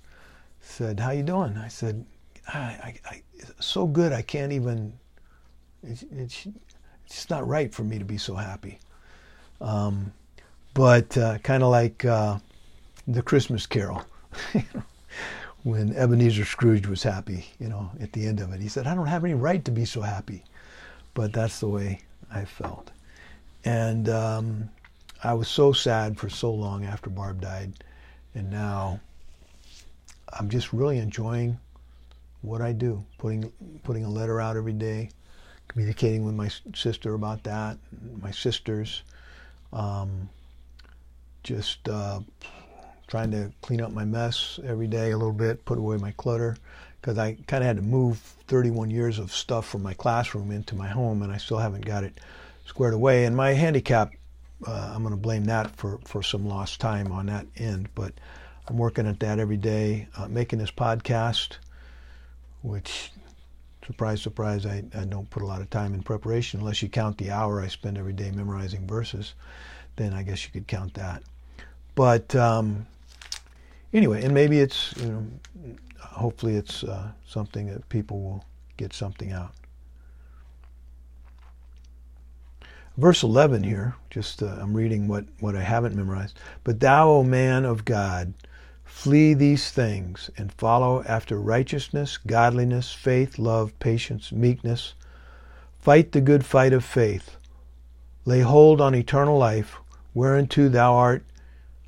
said, 0.61 0.99
"How 0.99 1.11
you 1.11 1.23
doing?" 1.23 1.57
I 1.57 1.67
said, 1.67 2.05
I, 2.47 2.59
I, 2.59 2.99
I 3.09 3.21
so 3.59 3.87
good. 3.87 4.13
I 4.13 4.21
can't 4.21 4.51
even. 4.51 4.93
It's, 5.83 6.03
it's, 6.11 6.47
it's 7.05 7.29
not 7.29 7.47
right 7.47 7.73
for 7.73 7.83
me 7.83 7.99
to 7.99 8.05
be 8.05 8.17
so 8.17 8.35
happy." 8.35 8.79
Um, 9.59 10.13
but 10.73 11.17
uh, 11.17 11.37
kind 11.39 11.63
of 11.63 11.69
like 11.69 12.05
uh, 12.05 12.37
the 13.07 13.21
Christmas 13.21 13.65
Carol. 13.65 14.03
when 15.63 15.95
Ebenezer 15.95 16.45
Scrooge 16.45 16.87
was 16.87 17.03
happy, 17.03 17.45
you 17.59 17.69
know, 17.69 17.91
at 17.99 18.13
the 18.13 18.25
end 18.25 18.39
of 18.39 18.51
it. 18.51 18.61
He 18.61 18.67
said, 18.67 18.87
I 18.87 18.95
don't 18.95 19.07
have 19.07 19.23
any 19.23 19.33
right 19.33 19.63
to 19.65 19.71
be 19.71 19.85
so 19.85 20.01
happy. 20.01 20.43
But 21.13 21.33
that's 21.33 21.59
the 21.59 21.67
way 21.67 22.01
I 22.33 22.45
felt. 22.45 22.91
And 23.63 24.09
um, 24.09 24.69
I 25.23 25.33
was 25.33 25.47
so 25.47 25.71
sad 25.71 26.17
for 26.17 26.29
so 26.29 26.51
long 26.51 26.85
after 26.85 27.09
Barb 27.09 27.41
died. 27.41 27.73
And 28.33 28.49
now 28.49 28.99
I'm 30.33 30.49
just 30.49 30.73
really 30.73 30.97
enjoying 30.97 31.59
what 32.41 32.61
I 32.61 32.71
do, 32.71 33.03
putting 33.17 33.51
putting 33.83 34.03
a 34.03 34.09
letter 34.09 34.41
out 34.41 34.57
every 34.57 34.73
day, 34.73 35.09
communicating 35.67 36.25
with 36.25 36.33
my 36.33 36.49
sister 36.73 37.13
about 37.13 37.43
that, 37.43 37.77
my 38.19 38.31
sisters, 38.31 39.03
um, 39.73 40.29
just 41.43 41.87
uh, 41.87 42.21
trying 43.11 43.29
to 43.29 43.51
clean 43.61 43.81
up 43.81 43.91
my 43.91 44.05
mess 44.05 44.57
every 44.65 44.87
day 44.87 45.11
a 45.11 45.17
little 45.17 45.33
bit, 45.33 45.65
put 45.65 45.77
away 45.77 45.97
my 45.97 46.11
clutter, 46.11 46.55
because 47.01 47.17
I 47.17 47.33
kind 47.45 47.61
of 47.61 47.67
had 47.67 47.75
to 47.75 47.81
move 47.81 48.17
31 48.47 48.89
years 48.89 49.19
of 49.19 49.33
stuff 49.33 49.67
from 49.67 49.83
my 49.83 49.93
classroom 49.93 50.49
into 50.49 50.75
my 50.75 50.87
home, 50.87 51.21
and 51.21 51.29
I 51.29 51.35
still 51.35 51.57
haven't 51.57 51.85
got 51.85 52.05
it 52.05 52.21
squared 52.65 52.93
away. 52.93 53.25
And 53.25 53.35
my 53.35 53.51
handicap, 53.51 54.13
uh, 54.65 54.93
I'm 54.95 55.01
going 55.01 55.13
to 55.13 55.19
blame 55.19 55.43
that 55.45 55.75
for, 55.75 55.99
for 56.05 56.23
some 56.23 56.47
lost 56.47 56.79
time 56.79 57.11
on 57.11 57.25
that 57.25 57.45
end, 57.57 57.89
but 57.95 58.13
I'm 58.69 58.77
working 58.77 59.05
at 59.05 59.19
that 59.19 59.39
every 59.39 59.57
day, 59.57 60.07
uh, 60.15 60.29
making 60.29 60.59
this 60.59 60.71
podcast, 60.71 61.57
which, 62.61 63.11
surprise, 63.85 64.21
surprise, 64.21 64.65
I, 64.65 64.85
I 64.95 65.03
don't 65.03 65.29
put 65.29 65.43
a 65.43 65.47
lot 65.47 65.59
of 65.59 65.69
time 65.69 65.93
in 65.93 66.01
preparation 66.01 66.61
unless 66.61 66.81
you 66.81 66.87
count 66.87 67.17
the 67.17 67.31
hour 67.31 67.59
I 67.59 67.67
spend 67.67 67.97
every 67.97 68.13
day 68.13 68.31
memorizing 68.31 68.87
verses. 68.87 69.33
Then 69.97 70.13
I 70.13 70.23
guess 70.23 70.45
you 70.45 70.51
could 70.51 70.67
count 70.69 70.93
that. 70.93 71.23
But 71.93 72.33
um, 72.37 72.87
anyway, 73.93 74.23
and 74.23 74.33
maybe 74.33 74.59
it's, 74.59 74.93
you 74.97 75.09
know, 75.09 75.75
hopefully 75.99 76.55
it's 76.55 76.83
uh, 76.83 77.11
something 77.25 77.67
that 77.67 77.87
people 77.89 78.21
will 78.21 78.45
get 78.77 78.93
something 78.93 79.31
out. 79.31 79.53
Verse 82.97 83.23
11 83.23 83.63
here, 83.63 83.95
just 84.09 84.43
uh, 84.43 84.57
I'm 84.59 84.75
reading 84.75 85.07
what, 85.07 85.25
what 85.39 85.55
I 85.55 85.61
haven't 85.61 85.95
memorized. 85.95 86.37
But 86.63 86.79
thou, 86.79 87.09
O 87.09 87.23
man 87.23 87.63
of 87.63 87.85
God, 87.85 88.33
flee 88.83 89.33
these 89.33 89.71
things 89.71 90.29
and 90.37 90.51
follow 90.51 91.01
after 91.03 91.39
righteousness, 91.39 92.17
godliness, 92.17 92.91
faith, 92.91 93.39
love, 93.39 93.77
patience, 93.79 94.31
meekness. 94.31 94.93
Fight 95.79 96.11
the 96.11 96.21
good 96.21 96.45
fight 96.45 96.73
of 96.73 96.83
faith. 96.83 97.37
Lay 98.25 98.41
hold 98.41 98.81
on 98.81 98.93
eternal 98.93 99.37
life, 99.37 99.77
whereunto 100.13 100.67
thou 100.69 100.93
art 100.93 101.23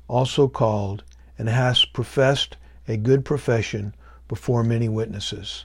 also 0.08 0.48
called, 0.48 1.04
and 1.38 1.48
hast 1.48 1.92
professed 1.92 2.56
a 2.86 2.96
good 2.96 3.24
profession 3.24 3.94
before 4.28 4.62
many 4.62 4.88
witnesses. 4.88 5.64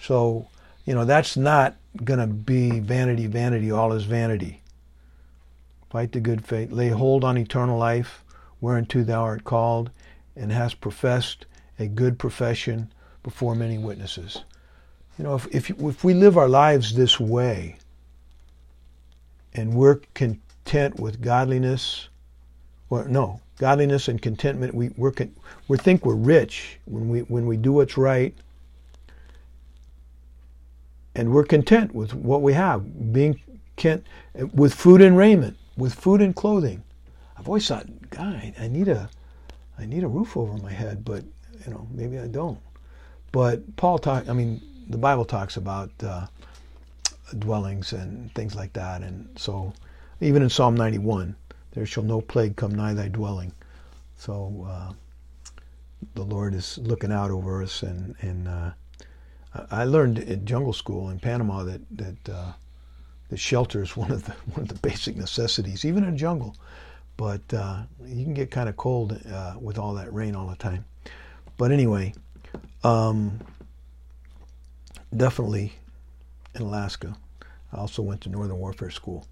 So, 0.00 0.48
you 0.84 0.94
know, 0.94 1.04
that's 1.04 1.36
not 1.36 1.76
going 2.04 2.20
to 2.20 2.26
be 2.26 2.80
vanity, 2.80 3.26
vanity, 3.26 3.70
all 3.70 3.92
is 3.92 4.04
vanity. 4.04 4.62
Fight 5.90 6.12
the 6.12 6.20
good 6.20 6.44
fight, 6.44 6.70
lay 6.70 6.88
hold 6.88 7.24
on 7.24 7.38
eternal 7.38 7.78
life, 7.78 8.22
whereunto 8.60 9.02
thou 9.02 9.22
art 9.22 9.44
called, 9.44 9.90
and 10.36 10.52
hast 10.52 10.80
professed 10.80 11.46
a 11.78 11.86
good 11.86 12.18
profession 12.18 12.92
before 13.22 13.54
many 13.54 13.78
witnesses. 13.78 14.44
You 15.18 15.24
know, 15.24 15.34
if, 15.34 15.46
if, 15.52 15.70
if 15.70 16.04
we 16.04 16.14
live 16.14 16.36
our 16.36 16.48
lives 16.48 16.94
this 16.94 17.18
way, 17.18 17.78
and 19.54 19.74
we're 19.74 20.00
content 20.14 21.00
with 21.00 21.20
godliness, 21.20 22.08
or 22.90 23.06
no, 23.08 23.40
godliness 23.58 24.08
and 24.08 24.20
contentment. 24.20 24.74
We 24.74 24.90
we 24.96 25.10
we 25.68 25.78
think 25.78 26.04
we're 26.04 26.14
rich 26.14 26.78
when 26.86 27.08
we 27.08 27.20
when 27.20 27.46
we 27.46 27.56
do 27.56 27.72
what's 27.72 27.96
right, 27.96 28.34
and 31.14 31.32
we're 31.32 31.44
content 31.44 31.94
with 31.94 32.14
what 32.14 32.42
we 32.42 32.52
have, 32.54 33.12
being 33.12 33.40
content 33.76 34.04
with 34.54 34.74
food 34.74 35.00
and 35.02 35.16
raiment, 35.16 35.56
with 35.76 35.94
food 35.94 36.22
and 36.22 36.34
clothing. 36.34 36.82
I've 37.36 37.46
always 37.46 37.68
thought, 37.68 37.86
God, 38.10 38.52
I 38.58 38.68
need 38.68 38.88
a 38.88 39.08
I 39.78 39.86
need 39.86 40.04
a 40.04 40.08
roof 40.08 40.36
over 40.36 40.56
my 40.58 40.72
head, 40.72 41.04
but 41.04 41.24
you 41.64 41.72
know 41.72 41.86
maybe 41.90 42.18
I 42.18 42.26
don't. 42.26 42.58
But 43.32 43.76
Paul 43.76 43.98
talk. 43.98 44.28
I 44.28 44.32
mean, 44.32 44.62
the 44.88 44.98
Bible 44.98 45.24
talks 45.24 45.56
about 45.56 45.90
uh, 46.02 46.26
dwellings 47.38 47.92
and 47.92 48.32
things 48.34 48.54
like 48.54 48.72
that, 48.72 49.02
and 49.02 49.28
so 49.36 49.72
even 50.20 50.42
in 50.42 50.48
Psalm 50.48 50.74
91 50.74 51.36
there 51.78 51.86
shall 51.86 52.02
no 52.02 52.20
plague 52.20 52.56
come 52.56 52.74
nigh 52.74 52.92
thy 52.92 53.06
dwelling. 53.06 53.52
So 54.16 54.66
uh, 54.68 54.92
the 56.14 56.24
Lord 56.24 56.52
is 56.52 56.76
looking 56.78 57.12
out 57.12 57.30
over 57.30 57.62
us, 57.62 57.84
and 57.84 58.16
and 58.20 58.48
uh, 58.48 58.70
I 59.70 59.84
learned 59.84 60.18
at 60.18 60.44
jungle 60.44 60.72
school 60.72 61.08
in 61.10 61.20
Panama 61.20 61.62
that 61.62 61.80
that 61.96 62.28
uh, 62.28 62.52
that 63.28 63.36
shelter 63.36 63.80
is 63.80 63.96
one 63.96 64.10
of 64.10 64.24
the 64.24 64.32
one 64.54 64.62
of 64.62 64.68
the 64.68 64.88
basic 64.88 65.16
necessities, 65.16 65.84
even 65.84 66.02
in 66.02 66.14
a 66.14 66.16
jungle. 66.16 66.56
But 67.16 67.54
uh, 67.54 67.82
you 68.04 68.24
can 68.24 68.34
get 68.34 68.50
kind 68.50 68.68
of 68.68 68.76
cold 68.76 69.16
uh, 69.32 69.54
with 69.60 69.78
all 69.78 69.94
that 69.94 70.12
rain 70.12 70.34
all 70.34 70.48
the 70.48 70.56
time. 70.56 70.84
But 71.58 71.70
anyway, 71.70 72.12
um, 72.82 73.38
definitely 75.16 75.74
in 76.56 76.62
Alaska. 76.62 77.16
I 77.72 77.76
also 77.76 78.02
went 78.02 78.22
to 78.22 78.30
Northern 78.30 78.58
Warfare 78.58 78.90
School 78.90 79.28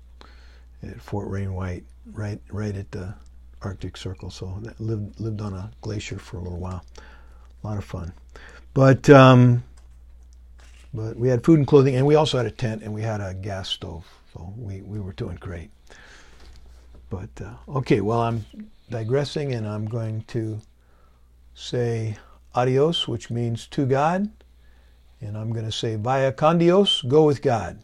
at 0.84 1.00
Fort 1.00 1.28
Wainwright, 1.28 1.84
right 2.12 2.40
right 2.50 2.76
at 2.76 2.90
the 2.92 3.14
Arctic 3.62 3.96
Circle. 3.96 4.30
So 4.30 4.58
that 4.62 4.80
lived 4.80 5.20
lived 5.20 5.40
on 5.40 5.54
a 5.54 5.70
glacier 5.80 6.18
for 6.18 6.38
a 6.38 6.40
little 6.40 6.58
while. 6.58 6.84
A 7.64 7.66
lot 7.66 7.78
of 7.78 7.84
fun, 7.84 8.12
but 8.74 9.08
um, 9.10 9.64
but 10.94 11.16
we 11.16 11.28
had 11.28 11.44
food 11.44 11.58
and 11.58 11.66
clothing, 11.66 11.96
and 11.96 12.06
we 12.06 12.14
also 12.14 12.36
had 12.36 12.46
a 12.46 12.50
tent, 12.50 12.82
and 12.82 12.94
we 12.94 13.02
had 13.02 13.20
a 13.20 13.34
gas 13.34 13.68
stove. 13.68 14.06
So 14.32 14.52
we 14.56 14.82
we 14.82 15.00
were 15.00 15.12
doing 15.12 15.36
great. 15.36 15.70
But 17.10 17.30
uh, 17.40 17.54
okay, 17.78 18.00
well 18.00 18.20
I'm 18.20 18.44
digressing, 18.90 19.52
and 19.52 19.66
I'm 19.66 19.86
going 19.86 20.24
to 20.28 20.60
say 21.54 22.18
adios, 22.54 23.08
which 23.08 23.30
means 23.30 23.66
to 23.68 23.86
God, 23.86 24.30
and 25.20 25.36
I'm 25.36 25.52
going 25.52 25.64
to 25.64 25.72
say 25.72 25.96
vaya 25.96 26.32
con 26.32 26.58
Dios, 26.58 27.02
go 27.02 27.24
with 27.24 27.42
God. 27.42 27.78